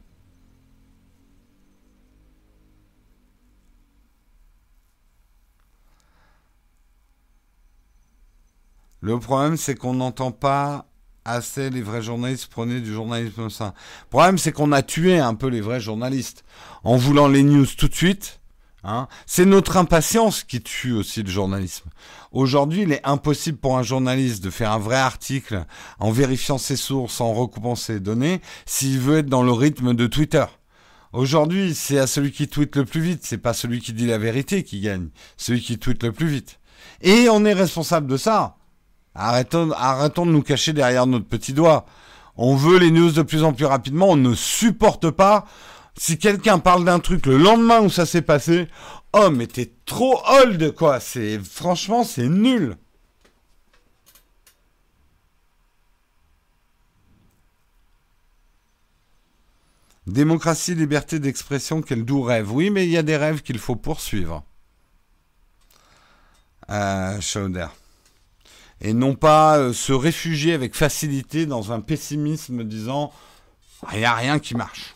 [9.04, 10.86] Le problème, c'est qu'on n'entend pas
[11.26, 13.74] assez les vrais journalistes prenaient du journalisme sain.
[14.04, 16.46] Le problème, c'est qu'on a tué un peu les vrais journalistes
[16.86, 18.40] en voulant les news tout de suite.
[18.86, 19.10] Hein.
[19.26, 21.90] C'est notre impatience qui tue aussi le journalisme.
[22.32, 25.66] Aujourd'hui, il est impossible pour un journaliste de faire un vrai article
[26.00, 30.08] en vérifiant ses sources, en recoupant ses données, s'il veut être dans le rythme de
[30.08, 30.46] Twitter.
[31.12, 34.18] Aujourd'hui, c'est à celui qui tweet le plus vite, c'est pas celui qui dit la
[34.18, 36.62] vérité qui gagne, celui qui tweet le plus vite.
[37.02, 38.56] Et on est responsable de ça.
[39.16, 41.86] Arrêtons, de nous cacher derrière notre petit doigt.
[42.36, 45.46] On veut les news de plus en plus rapidement, on ne supporte pas
[45.96, 48.68] si quelqu'un parle d'un truc le lendemain où ça s'est passé,
[49.14, 52.76] oh mais t'es trop old quoi, franchement c'est nul.
[60.08, 62.52] Démocratie, liberté d'expression, quel doux rêve.
[62.52, 64.44] Oui, mais il y a des rêves qu'il faut poursuivre.
[66.70, 67.22] Euh,
[68.82, 73.12] Et non pas euh, se réfugier avec facilité dans un pessimisme disant
[73.92, 74.96] il n'y a rien qui marche.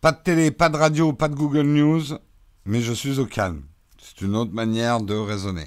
[0.00, 2.02] Pas de télé, pas de radio, pas de Google News,
[2.64, 3.64] mais je suis au calme.
[4.00, 5.66] C'est une autre manière de raisonner.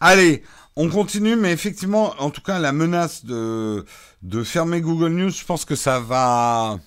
[0.00, 0.42] Allez,
[0.76, 3.84] on continue, mais effectivement, en tout cas, la menace de,
[4.22, 6.78] de fermer Google News, je pense que ça va,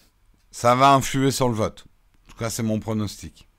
[0.54, 1.88] ça va influer sur le vote.
[2.28, 3.49] En tout cas, c'est mon pronostic.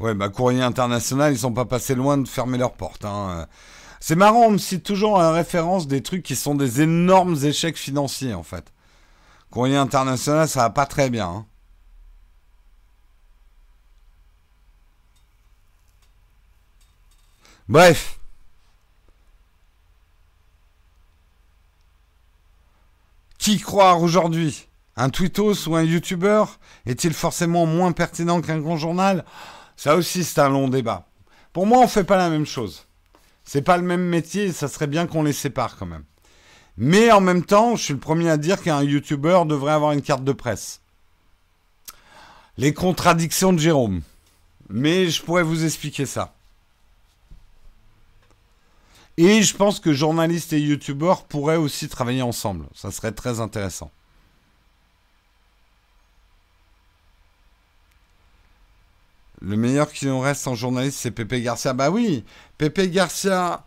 [0.00, 3.04] Ouais, bah, Courrier International, ils sont pas passés loin de fermer leurs portes.
[3.04, 3.46] Hein.
[4.00, 7.78] C'est marrant, on me cite toujours en référence des trucs qui sont des énormes échecs
[7.78, 8.72] financiers, en fait.
[9.50, 11.28] Courrier international, ça va pas très bien.
[11.28, 11.46] Hein.
[17.68, 18.18] Bref.
[23.38, 24.67] Qui croire aujourd'hui?
[25.00, 29.24] Un tweetos ou un youtubeur est-il forcément moins pertinent qu'un grand journal?
[29.76, 31.06] Ça aussi, c'est un long débat.
[31.52, 32.84] Pour moi, on fait pas la même chose.
[33.44, 36.02] C'est pas le même métier, ça serait bien qu'on les sépare quand même.
[36.76, 40.02] Mais en même temps, je suis le premier à dire qu'un YouTuber devrait avoir une
[40.02, 40.80] carte de presse.
[42.56, 44.02] Les contradictions de Jérôme.
[44.68, 46.34] Mais je pourrais vous expliquer ça.
[49.16, 52.66] Et je pense que journalistes et youtubeurs pourraient aussi travailler ensemble.
[52.74, 53.92] Ça serait très intéressant.
[59.48, 61.72] Le meilleur qui nous reste en journaliste, c'est Pepe Garcia.
[61.72, 62.22] Bah oui,
[62.58, 63.64] Pepe Garcia,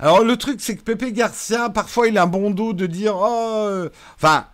[0.00, 3.14] alors le truc, c'est que Pepe Garcia, parfois, il a un bon dos de dire,
[3.16, 4.46] oh, euh, enfin,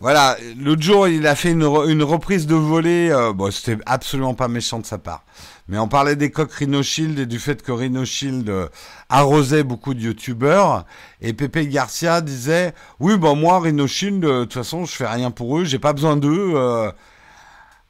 [0.00, 3.10] voilà, l'autre jour, il a fait une, reprise de volée.
[3.12, 5.22] Euh, bon, c'était absolument pas méchant de sa part.
[5.68, 8.68] Mais on parlait des coques Rhino et du fait que Rhino euh,
[9.08, 10.84] arrosait beaucoup de youtubeurs.
[11.20, 15.30] Et Pepe Garcia disait, oui, bon, moi, Rhino Shield, de toute façon, je fais rien
[15.30, 16.92] pour eux, j'ai pas besoin d'eux.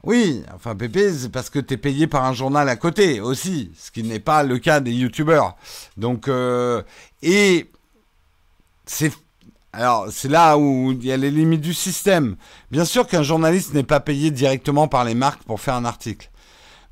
[0.03, 3.71] Oui, enfin Pépé, c'est parce que tu es payé par un journal à côté aussi,
[3.77, 5.55] ce qui n'est pas le cas des youtubeurs.
[5.95, 6.83] Donc, euh,
[7.21, 7.71] et
[8.85, 9.13] c'est
[9.71, 12.35] alors, c'est là où il y a les limites du système.
[12.69, 16.29] Bien sûr qu'un journaliste n'est pas payé directement par les marques pour faire un article.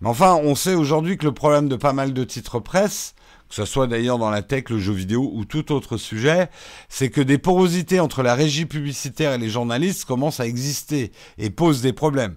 [0.01, 3.13] Mais enfin, on sait aujourd'hui que le problème de pas mal de titres presse,
[3.49, 6.49] que ce soit d'ailleurs dans la tech, le jeu vidéo ou tout autre sujet,
[6.89, 11.51] c'est que des porosités entre la régie publicitaire et les journalistes commencent à exister et
[11.51, 12.35] posent des problèmes.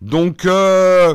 [0.00, 1.14] Donc, euh,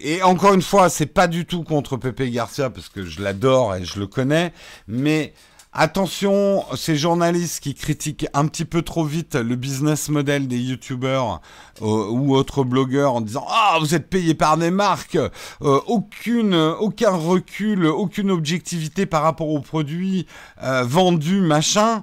[0.00, 3.76] et encore une fois, c'est pas du tout contre Pepe Garcia parce que je l'adore
[3.76, 4.52] et je le connais,
[4.88, 5.34] mais
[5.72, 11.40] attention, ces journalistes qui critiquent un petit peu trop vite le business model des youtubeurs
[11.80, 16.54] euh, ou autres blogueurs en disant ah vous êtes payé par des marques, euh, aucune,
[16.54, 20.26] aucun recul, aucune objectivité par rapport aux produits
[20.60, 22.02] vendus machin.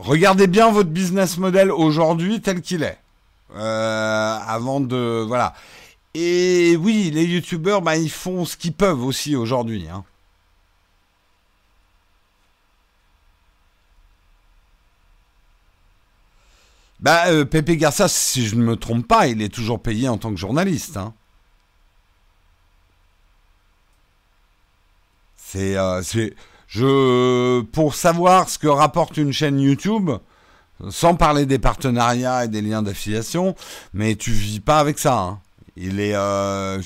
[0.00, 2.98] Regardez bien votre business model aujourd'hui tel qu'il est.
[3.54, 5.22] Euh, avant de...
[5.26, 5.54] Voilà.
[6.14, 9.86] Et oui, les youtubeurs, bah, ils font ce qu'ils peuvent aussi aujourd'hui.
[9.92, 10.04] Hein.
[17.00, 20.16] Bah, euh, Pepe Garça, si je ne me trompe pas, il est toujours payé en
[20.16, 20.96] tant que journaliste.
[20.96, 21.12] Hein.
[25.36, 26.02] C'est, euh,
[26.70, 30.10] je, pour savoir ce que rapporte une chaîne YouTube,
[30.88, 33.56] sans parler des partenariats et des liens d'affiliation,
[33.92, 35.18] mais tu vis pas avec ça.
[35.18, 35.40] Hein.
[35.76, 36.80] Il est, euh,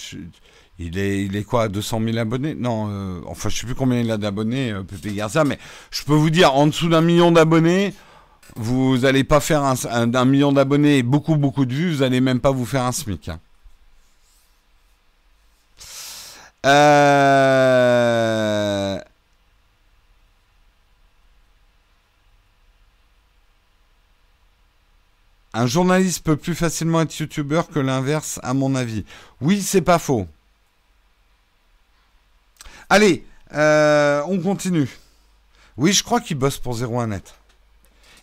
[0.78, 2.54] il est, il est quoi, 200 000 abonnés?
[2.54, 5.58] Non, euh, enfin je sais plus combien il a d'abonnés, euh, Pepe Garcia, mais
[5.90, 7.92] je peux vous dire, en dessous d'un million d'abonnés,
[8.56, 12.40] vous n'allez pas faire un, million d'abonnés et beaucoup beaucoup de vues, vous n'allez même
[12.40, 13.28] pas vous faire un SMIC.
[13.28, 13.38] Hein.
[16.64, 18.03] Euh...
[25.56, 29.04] Un journaliste peut plus facilement être youtubeur que l'inverse, à mon avis.
[29.40, 30.26] Oui, c'est pas faux.
[32.90, 34.88] Allez, euh, on continue.
[35.76, 37.34] Oui, je crois qu'il bosse pour 01net.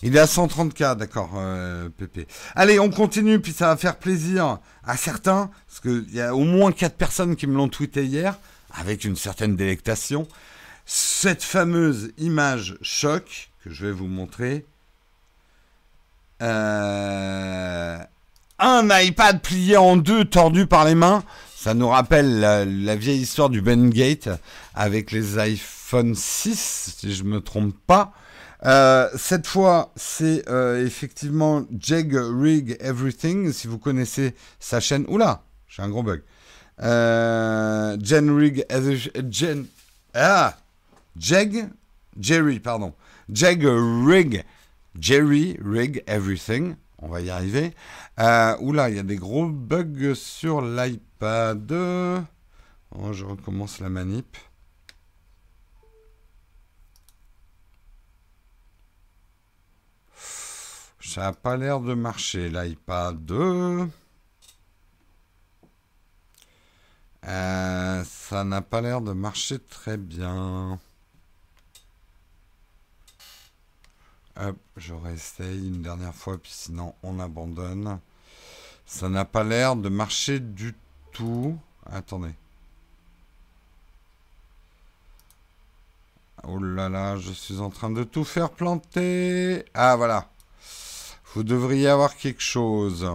[0.02, 2.28] Il est à 130K, d'accord, euh, Pépé.
[2.54, 6.44] Allez, on continue, puis ça va faire plaisir à certains, parce qu'il y a au
[6.44, 8.38] moins 4 personnes qui me l'ont tweeté hier,
[8.74, 10.28] avec une certaine délectation.
[10.86, 14.66] Cette fameuse image choc que je vais vous montrer.
[16.42, 17.98] Euh,
[18.60, 21.24] un iPad plié en deux, tordu par les mains.
[21.56, 24.30] Ça nous rappelle la, vieille histoire du Ben Gate
[24.74, 28.14] avec les iPhone 6, si je me trompe pas.
[28.66, 33.52] Euh, cette fois, c'est euh, effectivement Jeg Rig Everything.
[33.52, 35.06] Si vous connaissez sa chaîne.
[35.08, 36.22] Oula, j'ai un gros bug.
[36.82, 38.66] Euh, Rig.
[40.14, 40.58] Ah
[41.20, 41.68] Jeg.
[42.20, 42.94] Jerry, pardon.
[43.34, 44.44] Jeg Rig.
[45.00, 46.76] Jerry Rig Everything.
[47.00, 47.74] On va y arriver.
[48.20, 51.72] Euh, oula, il y a des gros bugs sur l'iPad.
[52.92, 54.38] Oh, je recommence la manip.
[61.00, 63.32] Ça n'a pas l'air de marcher, l'iPad.
[67.26, 70.80] Euh, ça n'a pas l'air de marcher très bien.
[74.40, 78.00] Hop, je réessaye une dernière fois, puis sinon on abandonne.
[78.86, 80.74] Ça n'a pas l'air de marcher du
[81.12, 81.58] tout.
[81.86, 82.34] Attendez.
[86.44, 89.64] Oh là là, je suis en train de tout faire planter.
[89.74, 90.28] Ah voilà.
[91.34, 93.08] Vous devriez avoir quelque chose.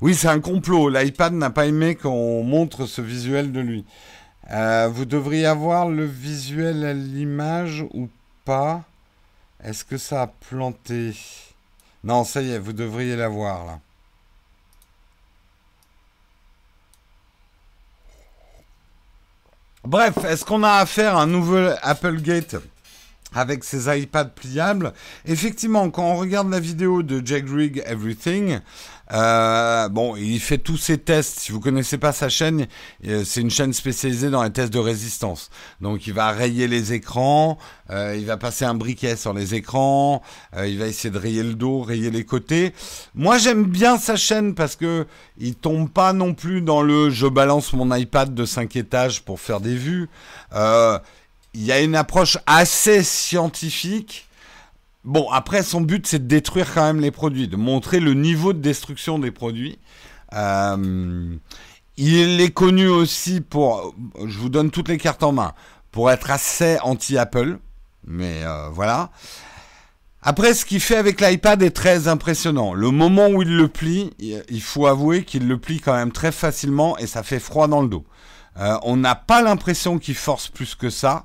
[0.00, 0.88] Oui, c'est un complot.
[0.88, 3.84] L'iPad n'a pas aimé qu'on montre ce visuel de lui.
[4.50, 8.08] Euh, vous devriez avoir le visuel à l'image ou
[9.62, 11.14] Est-ce que ça a planté?
[12.04, 13.80] Non, ça y est, vous devriez l'avoir là.
[19.84, 22.56] Bref, est-ce qu'on a affaire à un nouvel Applegate?
[23.34, 24.92] Avec ses iPads pliables.
[25.26, 28.60] Effectivement, quand on regarde la vidéo de Jack Rig Everything,
[29.12, 31.40] euh, bon, il fait tous ses tests.
[31.40, 32.66] Si vous connaissez pas sa chaîne,
[33.06, 35.50] euh, c'est une chaîne spécialisée dans les tests de résistance.
[35.80, 37.58] Donc, il va rayer les écrans,
[37.90, 40.22] euh, il va passer un briquet sur les écrans,
[40.62, 42.74] il va essayer de rayer le dos, rayer les côtés.
[43.14, 45.06] Moi, j'aime bien sa chaîne parce que
[45.38, 49.40] il tombe pas non plus dans le je balance mon iPad de 5 étages pour
[49.40, 50.08] faire des vues
[51.58, 54.28] il y a une approche assez scientifique.
[55.02, 58.52] Bon, après, son but, c'est de détruire quand même les produits, de montrer le niveau
[58.52, 59.76] de destruction des produits.
[60.34, 61.34] Euh,
[61.96, 63.92] il est connu aussi pour,
[64.24, 65.52] je vous donne toutes les cartes en main,
[65.90, 67.58] pour être assez anti-Apple.
[68.06, 69.10] Mais euh, voilà.
[70.22, 72.72] Après, ce qu'il fait avec l'iPad est très impressionnant.
[72.72, 76.30] Le moment où il le plie, il faut avouer qu'il le plie quand même très
[76.30, 78.04] facilement et ça fait froid dans le dos.
[78.60, 81.24] Euh, on n'a pas l'impression qu'il force plus que ça.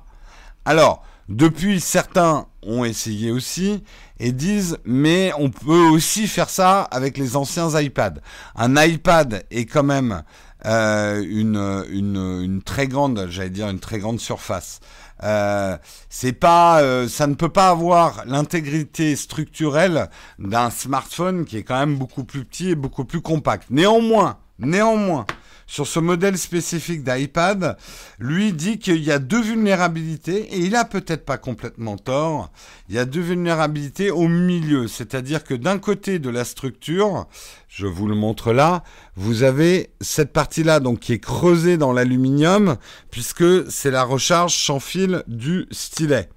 [0.64, 3.82] Alors, depuis, certains ont essayé aussi
[4.18, 8.20] et disent, mais on peut aussi faire ça avec les anciens iPads.
[8.54, 10.22] Un iPad est quand même
[10.66, 14.80] euh, une, une, très grande, j'allais dire une très grande surface.
[15.22, 15.76] Euh,
[16.08, 20.08] c'est pas, euh, ça ne peut pas avoir l'intégrité structurelle
[20.38, 23.68] d'un smartphone qui est quand même beaucoup plus petit et beaucoup plus compact.
[23.70, 25.26] Néanmoins, néanmoins,
[25.66, 27.76] sur ce modèle spécifique d'iPad,
[28.18, 32.50] lui dit qu'il y a deux vulnérabilités, et il a peut-être pas complètement tort,
[32.88, 37.26] il y a deux vulnérabilités au milieu, c'est-à-dire que d'un côté de la structure,
[37.68, 38.84] je vous le montre là,
[39.16, 42.76] vous avez cette partie-là donc qui est creusée dans l'aluminium,
[43.10, 46.28] puisque c'est la recharge sans fil du stylet.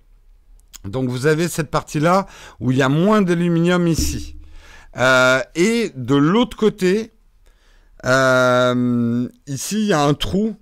[0.86, 2.28] Donc vous avez cette partie-là
[2.60, 4.36] où il y a moins d'aluminium ici.
[4.96, 7.12] Euh, et de l'autre côté,
[8.08, 10.56] euh, ici, il y a un trou.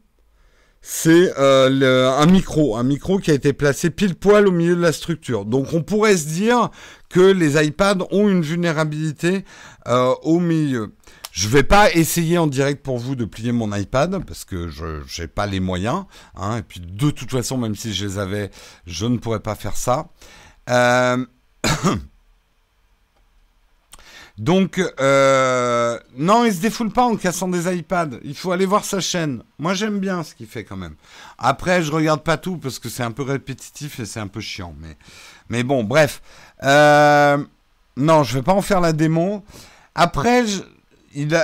[0.88, 4.82] C'est euh, un micro, un micro qui a été placé pile poil au milieu de
[4.82, 5.44] la structure.
[5.44, 6.70] Donc on pourrait se dire
[7.10, 9.46] que les iPads ont une vulnérabilité
[9.88, 10.94] euh, au milieu.
[11.32, 15.02] Je vais pas essayer en direct pour vous de plier mon iPad parce que je
[15.20, 16.06] n'ai pas les moyens.
[16.36, 18.52] Hein, et puis de toute façon, même si je les avais,
[18.86, 20.10] je ne pourrais pas faire ça.
[20.70, 21.26] Euh...
[24.38, 28.20] Donc, euh, non, il se défoule pas en cassant des iPads.
[28.24, 29.44] Il faut aller voir sa chaîne.
[29.60, 30.96] Moi, j'aime bien ce qu'il fait quand même.
[31.38, 34.42] Après, je regarde pas tout parce que c'est un peu répétitif et c'est un peu
[34.42, 34.76] chiant.
[35.50, 36.22] Mais, bon, bref.
[36.64, 37.38] Euh,
[37.96, 39.44] non, je vais pas en faire la démo.
[39.94, 40.44] Après,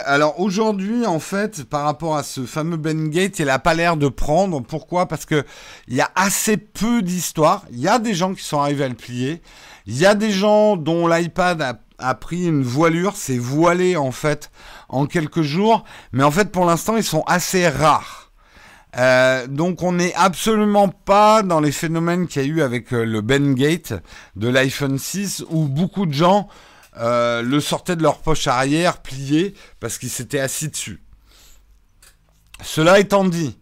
[0.06, 3.96] alors aujourd'hui, en fait, par rapport à ce fameux Ben Gate, il a pas l'air
[3.96, 4.62] de prendre.
[4.62, 5.08] Pourquoi?
[5.08, 5.46] Parce que
[5.88, 7.64] il y a assez peu d'histoires.
[7.72, 9.42] Il y a des gens qui sont arrivés à le plier.
[9.86, 14.12] Il y a des gens dont l'iPad a, a, pris une voilure, c'est voilé en
[14.12, 14.52] fait
[14.90, 18.32] en quelques jours, mais en fait pour l'instant ils sont assez rares.
[18.98, 23.06] Euh, donc on n'est absolument pas dans les phénomènes qu'il y a eu avec euh,
[23.06, 23.94] le Bengate
[24.36, 26.50] de l'iPhone 6 où beaucoup de gens
[26.98, 31.02] euh, le sortaient de leur poche arrière plié parce qu'ils s'étaient assis dessus.
[32.62, 33.58] Cela étant dit,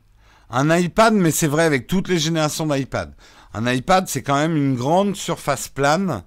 [0.49, 3.13] un iPad, mais c'est vrai avec toutes les générations d'iPad,
[3.53, 6.23] un iPad c'est quand même une grande surface plane.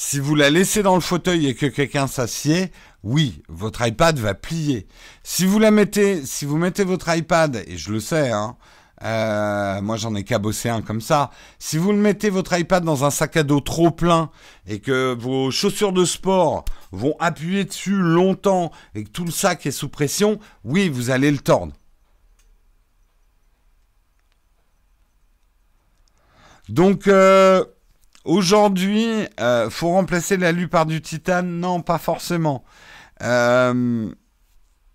[0.00, 2.70] Si vous la laissez dans le fauteuil et que quelqu'un s'assied,
[3.02, 4.86] oui, votre iPad va plier.
[5.24, 8.56] Si vous la mettez, si vous mettez votre iPad, et je le sais, hein,
[9.02, 11.30] euh, moi j'en ai cabossé un comme ça.
[11.58, 14.30] Si vous le mettez votre iPad dans un sac à dos trop plein
[14.68, 19.66] et que vos chaussures de sport vont appuyer dessus longtemps et que tout le sac
[19.66, 21.72] est sous pression, oui, vous allez le tordre.
[26.68, 27.64] Donc euh,
[28.28, 29.08] aujourd'hui,
[29.40, 31.58] euh, faut remplacer l'alu par du titane?
[31.60, 32.64] Non, pas forcément.
[33.22, 34.08] Euh,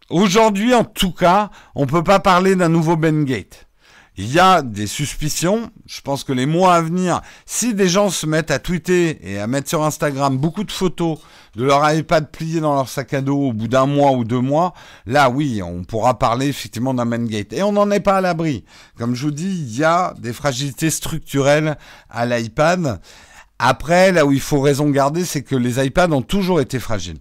[0.10, 3.68] Aujourd'hui, en tout cas, on peut pas parler d'un nouveau Bengate.
[4.16, 5.72] Il y a des suspicions.
[5.88, 9.40] Je pense que les mois à venir, si des gens se mettent à tweeter et
[9.40, 11.18] à mettre sur Instagram beaucoup de photos
[11.56, 14.40] de leur iPad plié dans leur sac à dos au bout d'un mois ou deux
[14.40, 14.74] mois,
[15.06, 17.54] là oui, on pourra parler effectivement d'un Bengate.
[17.54, 18.66] Et on n'en est pas à l'abri.
[18.98, 21.78] Comme je vous dis, il y a des fragilités structurelles
[22.10, 23.00] à l'iPad.
[23.60, 27.20] Après, là où il faut raison garder, c'est que les iPads ont toujours été fragiles.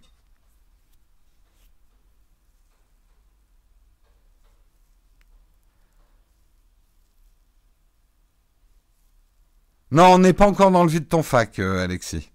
[9.93, 12.31] Non, on n'est pas encore dans le vide de ton fac, euh, Alexis.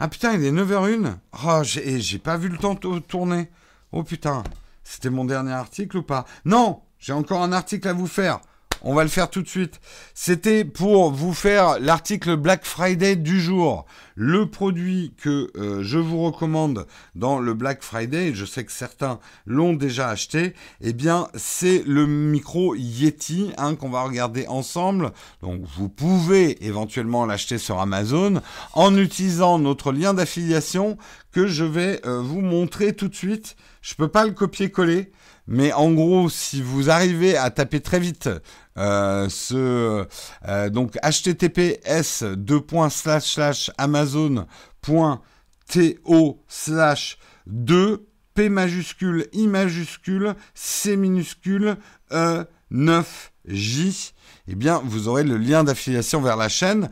[0.00, 3.50] Ah putain, il est 9h01 Oh, j'ai pas vu le temps tourner.
[3.92, 4.42] Oh putain,
[4.82, 6.24] c'était mon dernier article ou pas?
[6.44, 8.40] Non, j'ai encore un article à vous faire.
[8.86, 9.80] On va le faire tout de suite.
[10.12, 13.86] C'était pour vous faire l'article Black Friday du jour.
[14.14, 19.20] Le produit que euh, je vous recommande dans le Black Friday, je sais que certains
[19.46, 25.12] l'ont déjà acheté, eh bien c'est le micro Yeti hein, qu'on va regarder ensemble.
[25.40, 28.42] Donc vous pouvez éventuellement l'acheter sur Amazon
[28.74, 30.98] en utilisant notre lien d'affiliation
[31.32, 33.56] que je vais euh, vous montrer tout de suite.
[33.80, 35.10] Je peux pas le copier-coller.
[35.46, 38.30] Mais en gros, si vous arrivez à taper très vite
[38.76, 40.06] ce
[40.48, 42.24] euh, donc https
[43.78, 44.44] amazon.to
[46.48, 51.76] slash 2 p majuscule i majuscule c minuscule
[52.10, 54.14] e 9 j.
[54.48, 56.90] Eh bien vous aurez le lien d'affiliation vers la chaîne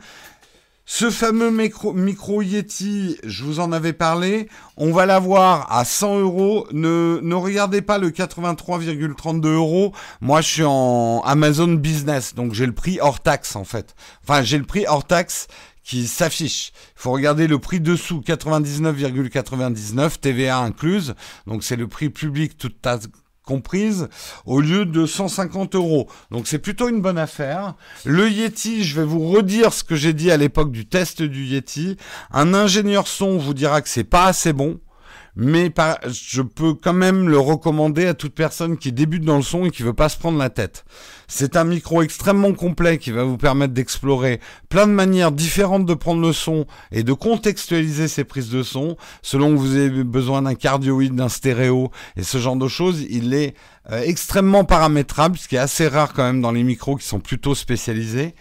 [0.85, 6.67] ce fameux micro, Yeti, je vous en avais parlé, on va l'avoir à 100 euros.
[6.73, 9.93] Ne, ne regardez pas le 83,32 euros.
[10.19, 13.95] Moi, je suis en Amazon Business, donc j'ai le prix hors taxe en fait.
[14.23, 15.47] Enfin, j'ai le prix hors taxe
[15.85, 16.73] qui s'affiche.
[16.97, 21.15] Il faut regarder le prix dessous, 99,99, TVA incluse.
[21.47, 23.07] Donc c'est le prix public toute taxe
[23.43, 24.07] comprise
[24.45, 26.07] au lieu de 150 euros.
[26.31, 27.75] Donc c'est plutôt une bonne affaire.
[28.05, 31.45] Le Yeti, je vais vous redire ce que j'ai dit à l'époque du test du
[31.45, 31.97] Yeti.
[32.31, 34.79] Un ingénieur son vous dira que c'est pas assez bon
[35.35, 35.71] mais
[36.07, 39.71] je peux quand même le recommander à toute personne qui débute dans le son et
[39.71, 40.85] qui veut pas se prendre la tête.
[41.27, 45.93] C'est un micro extrêmement complet qui va vous permettre d'explorer plein de manières différentes de
[45.95, 50.43] prendre le son et de contextualiser ses prises de son selon que vous avez besoin
[50.43, 53.01] d'un cardioïde, d'un stéréo et ce genre de choses.
[53.09, 53.55] Il est
[53.91, 57.19] euh, extrêmement paramétrable, ce qui est assez rare quand même dans les micros qui sont
[57.19, 58.35] plutôt spécialisés.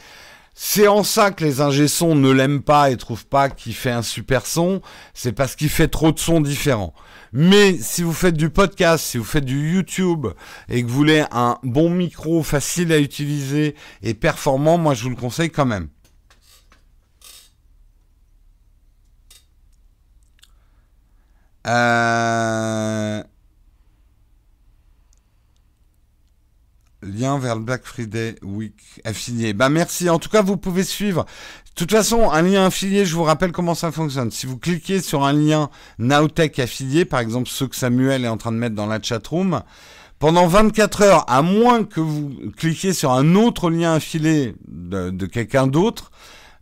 [0.54, 4.02] C'est en ça que les ingé ne l'aiment pas et trouvent pas qu'il fait un
[4.02, 4.82] super son.
[5.14, 6.94] C'est parce qu'il fait trop de sons différents.
[7.32, 10.26] Mais si vous faites du podcast, si vous faites du YouTube
[10.68, 15.10] et que vous voulez un bon micro facile à utiliser et performant, moi je vous
[15.10, 15.88] le conseille quand même.
[21.66, 23.22] Euh...
[27.02, 28.74] Lien vers le Black Friday Week
[29.04, 29.52] affilié.
[29.52, 30.08] Bah merci.
[30.08, 31.24] En tout cas, vous pouvez suivre.
[31.24, 34.30] De toute façon, un lien affilié, je vous rappelle comment ça fonctionne.
[34.30, 38.36] Si vous cliquez sur un lien Nowtech affilié, par exemple ceux que Samuel est en
[38.36, 39.62] train de mettre dans la chatroom,
[40.18, 45.66] pendant 24 heures, à moins que vous cliquiez sur un autre lien affilié de quelqu'un
[45.66, 46.12] d'autre,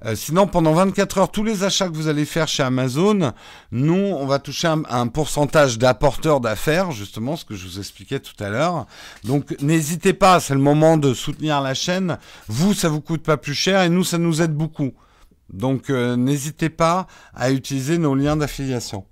[0.06, 3.32] euh, sinon, pendant 24 heures, tous les achats que vous allez faire chez Amazon,
[3.70, 8.42] nous, on va toucher un, pourcentage d'apporteurs d'affaires, justement, ce que je vous expliquais tout
[8.42, 8.86] à l'heure.
[9.24, 12.18] Donc, n'hésitez pas, c'est le moment de soutenir la chaîne.
[12.48, 14.92] Vous, ça vous coûte pas plus cher et nous, ça nous aide beaucoup.
[15.52, 19.04] Donc, euh, n'hésitez pas à utiliser nos liens d'affiliation.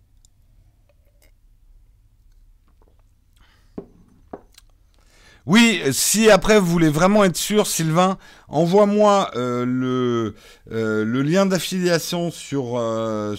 [5.48, 8.18] Oui, si après vous voulez vraiment être sûr, Sylvain,
[8.48, 10.34] envoie-moi euh, le,
[10.70, 13.34] euh, le lien d'affiliation sur, euh,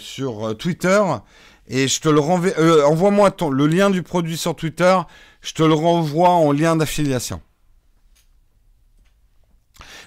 [0.57, 1.03] Twitter
[1.68, 2.88] et je te le renvoie.
[2.88, 4.97] envoie-moi le lien du produit sur Twitter,
[5.41, 7.43] je te le renvoie en lien d'affiliation.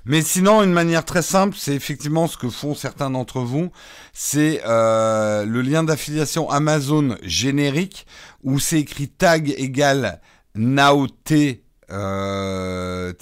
[0.04, 3.70] Mais sinon, une manière très simple, c'est effectivement ce que font certains d'entre vous,
[4.12, 8.08] c'est le lien d'affiliation Amazon générique
[8.42, 10.20] où c'est écrit tag égale
[10.56, 11.98] NAOT 21.
[11.98, 13.12] Euh,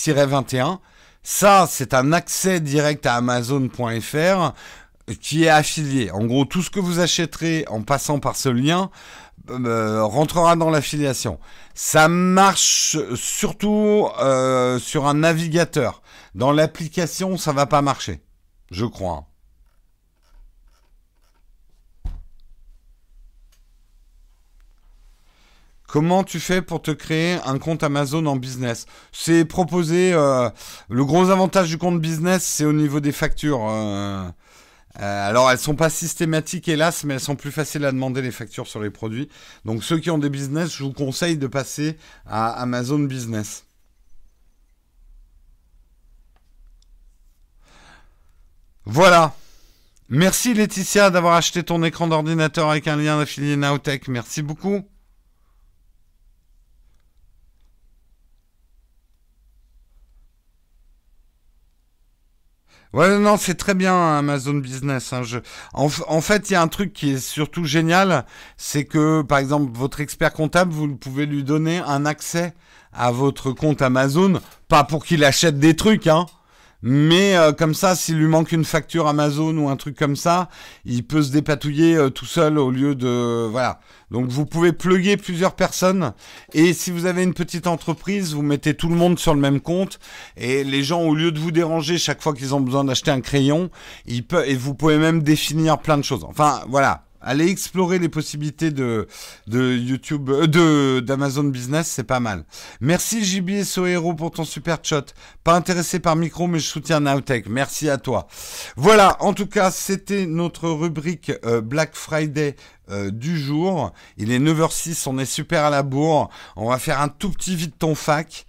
[1.23, 4.53] Ça, c'est un accès direct à Amazon.fr
[5.21, 6.11] qui est affilié.
[6.11, 8.91] En gros, tout ce que vous achèterez en passant par ce lien
[9.51, 11.39] euh, rentrera dans l'affiliation.
[11.75, 16.03] Ça marche surtout euh, sur un navigateur.
[16.35, 18.23] Dans l'application, ça va pas marcher,
[18.71, 19.30] je crois.
[25.91, 28.87] Comment tu fais pour te créer un compte Amazon en business?
[29.11, 30.13] C'est proposé.
[30.13, 30.49] Euh,
[30.89, 33.67] le gros avantage du compte business, c'est au niveau des factures.
[33.69, 34.23] Euh,
[35.01, 38.31] euh, alors, elles sont pas systématiques, hélas, mais elles sont plus faciles à demander les
[38.31, 39.29] factures sur les produits.
[39.65, 43.65] Donc, ceux qui ont des business, je vous conseille de passer à Amazon Business.
[48.85, 49.35] Voilà.
[50.09, 54.07] Merci Laetitia d'avoir acheté ton écran d'ordinateur avec un lien affilié Nowtech.
[54.07, 54.85] Merci beaucoup.
[62.93, 65.13] Ouais, non, c'est très bien Amazon Business.
[65.13, 65.23] Hein.
[65.75, 68.27] En, fait, il y a un truc qui est surtout génial,
[68.57, 72.53] c'est que, par exemple, votre expert comptable, vous pouvez lui donner un accès
[72.93, 76.27] à votre compte Amazon, pas pour qu'il achète des trucs, hein,
[76.83, 80.49] mais euh, comme ça, s'il lui manque une facture Amazon ou un truc comme ça,
[80.85, 83.47] il peut se dépatouiller euh, tout seul au lieu de...
[83.51, 83.81] Voilà.
[84.11, 86.13] Donc vous pouvez plugger plusieurs personnes.
[86.53, 89.61] Et si vous avez une petite entreprise, vous mettez tout le monde sur le même
[89.61, 89.99] compte.
[90.37, 93.21] Et les gens, au lieu de vous déranger chaque fois qu'ils ont besoin d'acheter un
[93.21, 93.71] crayon,
[94.07, 96.25] ils peuvent, et vous pouvez même définir plein de choses.
[96.25, 97.05] Enfin, voilà.
[97.23, 99.07] Allez explorer les possibilités de,
[99.47, 102.45] de YouTube, euh, de, d'Amazon Business, c'est pas mal.
[102.81, 105.15] Merci JB Sohero pour ton super chat.
[105.45, 107.47] Pas intéressé par micro, mais je soutiens Nowtech.
[107.47, 108.27] Merci à toi.
[108.77, 112.57] Voilà, en tout cas, c'était notre rubrique euh, Black Friday
[112.91, 113.93] euh, du jour.
[114.17, 116.31] Il est 9h06, on est super à la bourre.
[116.57, 118.47] On va faire un tout petit vide ton fac.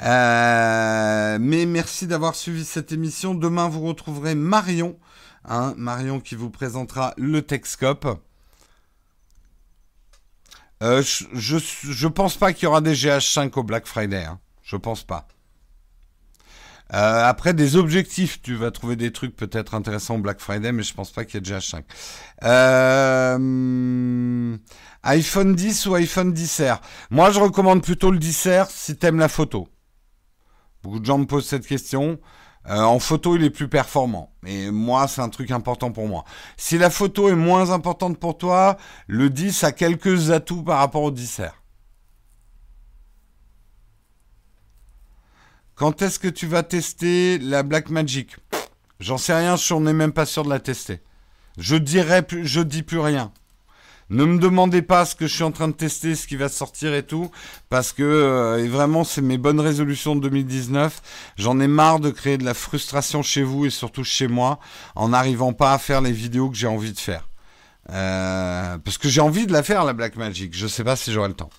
[0.00, 3.34] mais merci d'avoir suivi cette émission.
[3.34, 4.96] Demain, vous retrouverez Marion
[5.46, 8.20] Hein, Marion qui vous présentera le Texcope.
[10.82, 14.24] Euh, je, je, pense pas qu'il y aura des GH5 au Black Friday.
[14.24, 14.40] Hein.
[14.62, 15.28] Je pense pas.
[16.92, 20.82] Euh, après, des objectifs, tu vas trouver des trucs peut-être intéressants au Black Friday, mais
[20.82, 21.82] je pense pas qu'il y ait de GH5.
[22.44, 23.38] Euh,
[25.02, 26.80] iPhone 10 ou iPhone 10R
[27.10, 29.68] Moi, je recommande plutôt le 10R si t'aimes la photo.
[30.82, 32.18] Beaucoup de gens me posent cette question.
[32.66, 34.32] Euh, en photo, il est plus performant.
[34.46, 36.24] Et moi, c'est un truc important pour moi.
[36.56, 41.02] Si la photo est moins importante pour toi, le 10 a quelques atouts par rapport
[41.02, 41.52] au 10R.
[45.74, 48.36] Quand est-ce que tu vas tester la Black Magic?
[49.00, 51.00] J'en sais rien, je n'en ai même pas sûr de la tester.
[51.58, 53.32] Je dirais, je dis plus rien.
[54.10, 56.48] Ne me demandez pas ce que je suis en train de tester, ce qui va
[56.48, 57.30] sortir et tout,
[57.70, 61.00] parce que euh, vraiment c'est mes bonnes résolutions de 2019.
[61.36, 64.58] J'en ai marre de créer de la frustration chez vous et surtout chez moi
[64.94, 67.28] en n'arrivant pas à faire les vidéos que j'ai envie de faire.
[67.90, 70.54] Euh, parce que j'ai envie de la faire la Black Magic.
[70.54, 71.50] Je sais pas si j'aurai le temps.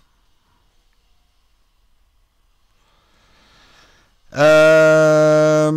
[4.37, 5.71] Euh,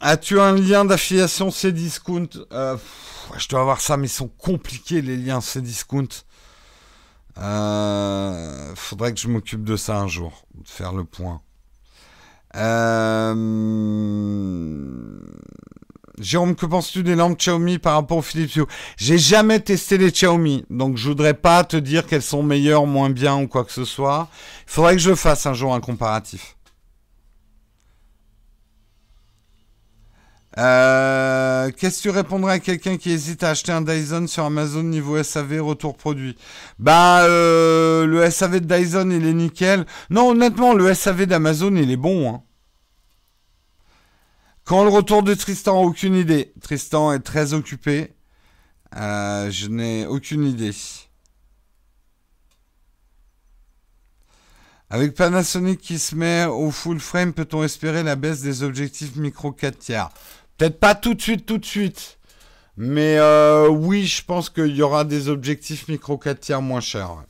[0.00, 2.28] as-tu un lien d'affiliation Cdiscount?
[3.38, 6.08] Je dois avoir ça, mais ils sont compliqués les liens Cdiscount.
[7.38, 11.40] Euh, faudrait que je m'occupe de ça un jour, de faire le point.
[12.56, 13.34] Euh,
[16.18, 18.66] Jérôme, que penses-tu des lampes Xiaomi par rapport aux Philips Hue?
[18.96, 23.10] J'ai jamais testé les Xiaomi, donc je voudrais pas te dire qu'elles sont meilleures, moins
[23.10, 24.28] bien ou quoi que ce soit.
[24.66, 26.56] Il faudrait que je fasse un jour un comparatif.
[30.58, 34.82] Euh, qu'est-ce que tu répondrais à quelqu'un qui hésite à acheter un Dyson sur Amazon
[34.82, 36.36] niveau SAV retour produit?
[36.78, 39.86] Bah euh, le SAV de Dyson il est nickel.
[40.10, 42.34] Non honnêtement le SAV d'Amazon il est bon.
[42.34, 42.42] Hein.
[44.64, 46.52] Quand le retour de Tristan aucune idée.
[46.60, 48.12] Tristan est très occupé.
[48.96, 50.74] Euh, je n'ai aucune idée.
[54.92, 59.52] Avec Panasonic qui se met au full frame, peut-on espérer la baisse des objectifs micro
[59.52, 60.08] 4 tiers?
[60.60, 62.18] Peut-être pas tout de suite, tout de suite.
[62.76, 67.24] Mais euh, oui, je pense qu'il y aura des objectifs micro 4 tiers moins chers.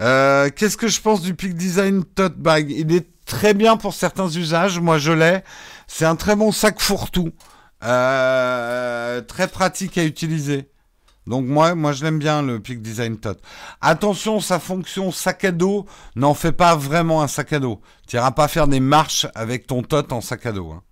[0.00, 2.68] Euh, Qu'est-ce que je pense du Peak Design Tote Bag?
[2.72, 4.80] Il est très bien pour certains usages.
[4.80, 5.44] Moi, je l'ai.
[5.86, 7.30] C'est un très bon sac fourre-tout.
[7.84, 10.68] Euh, très pratique à utiliser.
[11.26, 13.42] Donc moi, moi je l'aime bien le Peak Design Tote.
[13.80, 15.86] Attention, sa fonction sac à dos
[16.16, 17.80] n'en fait pas vraiment un sac à dos.
[18.06, 20.70] Tu n'iras pas faire des marches avec ton Tote en sac à dos.
[20.70, 20.82] Hein.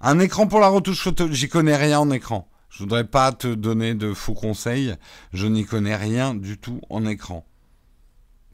[0.00, 2.48] Un écran pour la retouche photo, j'y connais rien en écran.
[2.70, 4.94] Je voudrais pas te donner de faux conseils.
[5.32, 7.44] Je n'y connais rien du tout en écran.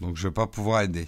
[0.01, 1.07] Donc je vais pas pouvoir aider.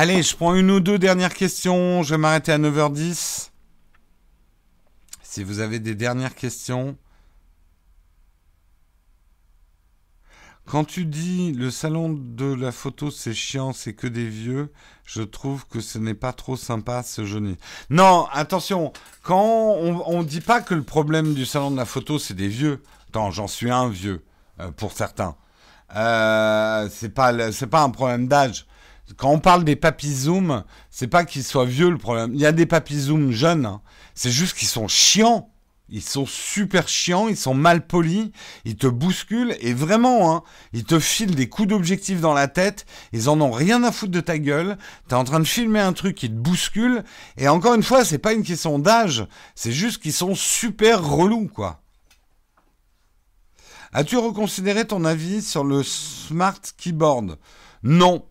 [0.00, 2.04] Allez, je prends une ou deux dernières questions.
[2.04, 3.50] Je vais m'arrêter à 9h10.
[5.24, 6.96] Si vous avez des dernières questions.
[10.66, 14.72] Quand tu dis le salon de la photo c'est chiant, c'est que des vieux,
[15.04, 17.56] je trouve que ce n'est pas trop sympa ce jeune.
[17.90, 18.92] Non, attention,
[19.24, 22.46] quand on, ne dit pas que le problème du salon de la photo c'est des
[22.46, 22.84] vieux.
[23.08, 24.24] Attends, j'en suis un vieux
[24.60, 25.34] euh, pour certains.
[25.96, 27.32] Euh, c'est pas
[27.68, 28.68] pas un problème d'âge.
[29.16, 32.32] Quand on parle des papis zoom, c'est pas qu'ils soient vieux le problème.
[32.34, 33.80] Il y a des papis zoom jeunes, hein.
[34.14, 35.50] c'est juste qu'ils sont chiants.
[35.90, 38.30] Ils sont super chiants, ils sont mal polis,
[38.66, 40.42] ils te bousculent et vraiment, hein,
[40.74, 44.12] ils te filent des coups d'objectif dans la tête, ils en ont rien à foutre
[44.12, 44.76] de ta gueule,
[45.08, 47.04] t'es en train de filmer un truc qui te bouscule
[47.38, 51.48] et encore une fois, c'est pas une question d'âge, c'est juste qu'ils sont super relous,
[51.48, 51.80] quoi.
[53.94, 57.38] As-tu reconsidéré ton avis sur le Smart Keyboard?
[57.82, 58.26] Non.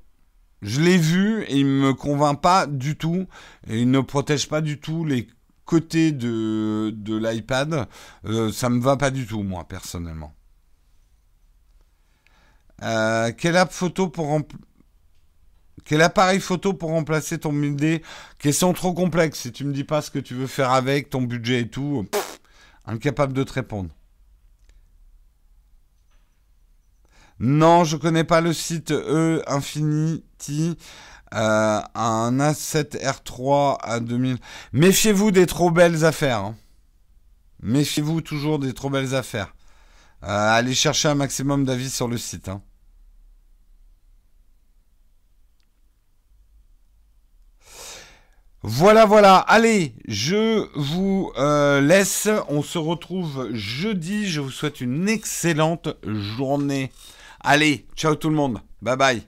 [0.61, 3.27] Je l'ai vu et il me convainc pas du tout
[3.67, 5.27] il ne protège pas du tout les
[5.67, 7.87] côté de, de l'iPad,
[8.25, 10.33] euh, ça me va pas du tout, moi, personnellement.
[12.81, 13.55] Euh, Quel
[16.01, 18.01] appareil photo pour remplacer ton MD
[18.39, 19.41] Question trop complexe?
[19.41, 22.07] Si tu me dis pas ce que tu veux faire avec, ton budget et tout,
[22.85, 23.89] incapable de te répondre.
[27.39, 30.77] Non, je connais pas le site E Infinity.
[31.33, 34.37] Euh, un A7 R3 à 2000.
[34.73, 36.39] Méfiez-vous des trop belles affaires.
[36.39, 36.55] Hein.
[37.61, 39.53] Méfiez-vous toujours des trop belles affaires.
[40.23, 42.49] Euh, allez chercher un maximum d'avis sur le site.
[42.49, 42.61] Hein.
[48.63, 49.37] Voilà, voilà.
[49.37, 52.29] Allez, je vous euh, laisse.
[52.49, 54.27] On se retrouve jeudi.
[54.27, 56.91] Je vous souhaite une excellente journée.
[57.49, 58.59] Allez, ciao tout le monde.
[58.81, 59.21] Bye bye.